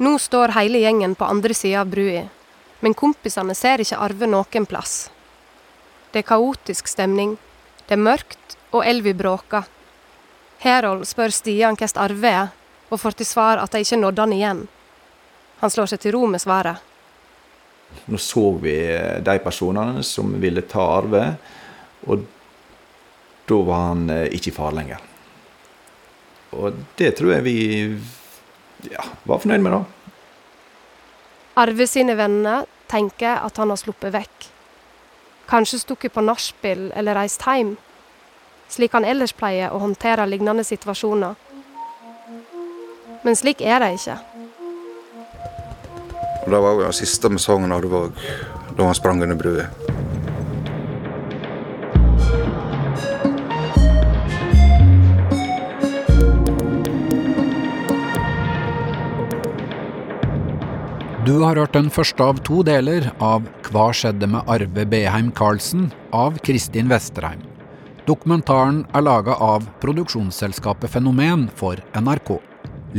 Nå 0.02 0.16
står 0.18 0.56
hele 0.58 0.82
gjengen 0.82 1.14
på 1.16 1.28
andre 1.30 1.54
sida 1.54 1.84
av 1.84 1.92
brua, 1.92 2.24
men 2.82 2.98
kompisene 2.98 3.54
ser 3.58 3.84
ikke 3.84 4.00
Arve 4.02 4.30
noen 4.30 4.66
plass. 4.70 5.12
Det 6.12 6.24
er 6.24 6.28
kaotisk 6.28 6.90
stemning, 6.90 7.36
det 7.88 7.96
er 7.96 8.02
mørkt, 8.02 8.58
og 8.72 8.86
Elvi 8.88 9.14
bråker. 9.18 9.68
Herold 10.64 11.06
spør 11.10 11.34
Stian 11.34 11.78
hvordan 11.78 12.02
Arve 12.04 12.32
er, 12.42 12.52
og 12.92 13.00
får 13.00 13.20
til 13.20 13.30
svar 13.30 13.62
at 13.62 13.72
de 13.72 13.84
ikke 13.86 14.00
nådde 14.02 14.26
han 14.26 14.34
igjen. 14.36 14.62
Han 15.62 15.72
slår 15.72 15.94
seg 15.94 16.02
til 16.02 16.16
ro 16.18 16.26
med 16.28 16.42
svaret. 16.44 16.82
Nå 18.08 18.18
så 18.20 18.44
vi 18.62 18.76
de 19.22 19.36
personene 19.44 20.04
som 20.08 20.34
ville 20.42 20.64
ta 20.68 20.84
Arve, 20.98 21.24
og 22.08 22.26
da 23.50 23.62
var 23.68 23.88
han 23.90 24.10
eh, 24.10 24.28
ikke 24.36 24.52
i 24.52 24.56
fare 24.56 24.76
lenger. 24.78 25.08
Og 26.52 26.76
det 27.00 27.14
tror 27.18 27.36
jeg 27.38 27.46
vi 27.48 27.58
ja, 28.92 29.04
var 29.24 29.40
fornøyd 29.40 29.64
med, 29.64 29.78
da. 29.78 29.84
Arve 31.62 31.88
sine 31.88 32.16
venner 32.20 32.66
tenker 32.92 33.40
at 33.44 33.58
han 33.60 33.72
har 33.72 33.80
sluppet 33.80 34.14
vekk. 34.14 34.50
Kanskje 35.52 35.82
stukket 35.82 36.14
på 36.16 36.24
nachspiel 36.24 36.90
eller 36.96 37.18
reist 37.18 37.44
hjem, 37.44 37.76
slik 38.72 38.94
han 38.96 39.08
ellers 39.08 39.34
pleier 39.36 39.72
å 39.72 39.82
håndtere 39.84 40.28
lignende 40.28 40.64
situasjoner. 40.68 41.36
Men 43.22 43.38
slik 43.38 43.62
er 43.62 43.84
det 43.84 43.94
ikke. 44.00 44.18
Det 46.42 46.60
var 46.60 46.74
jo 46.74 46.86
den 46.86 46.96
siste 46.96 47.30
med 47.30 47.44
sangen 47.44 47.70
han 47.70 47.76
Arve 47.76 48.06
òg, 48.08 48.24
da 48.78 48.88
han 48.88 48.98
sprang 48.98 49.22
under 49.22 49.38
brua. 49.38 49.68
Du 61.32 61.38
har 61.40 61.56
hørt 61.56 61.72
den 61.78 61.88
første 61.88 62.26
av 62.28 62.40
to 62.44 62.58
deler 62.68 63.06
av 63.24 63.46
Hva 63.70 63.86
skjedde 63.96 64.28
med 64.34 64.50
Arve 64.52 64.84
Beheim 64.92 65.30
Karlsen 65.32 65.86
av 66.12 66.36
Kristin 66.44 66.92
Vesterheim. 66.92 67.40
Dokumentaren 68.04 68.82
er 68.92 69.06
laga 69.06 69.38
av 69.40 69.64
produksjonsselskapet 69.80 70.92
Fenomen 70.92 71.48
for 71.56 71.80
NRK. 71.96 72.34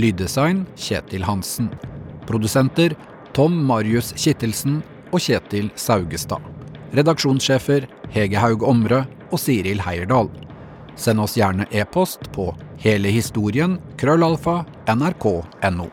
Lyddesign 0.00 0.64
Kjetil 0.80 1.28
Hansen. 1.28 1.68
Produsenter 2.24 2.96
Tom 3.36 3.60
Marius 3.68 4.14
Kittelsen 4.16 4.80
og 5.10 5.20
Kjetil 5.20 5.68
Saugestad. 5.76 6.40
Redaksjonssjefer 6.96 7.84
Hege 8.16 8.40
Haug 8.40 8.64
Omre 8.64 9.04
og 9.28 9.42
Siril 9.44 9.84
Heierdal. 9.84 10.32
Send 10.96 11.20
oss 11.20 11.36
gjerne 11.36 11.68
e-post 11.68 12.32
på 12.32 12.54
helehistorien 12.80 13.76
krøllalfa 14.00 14.62
nrk.no. 14.88 15.92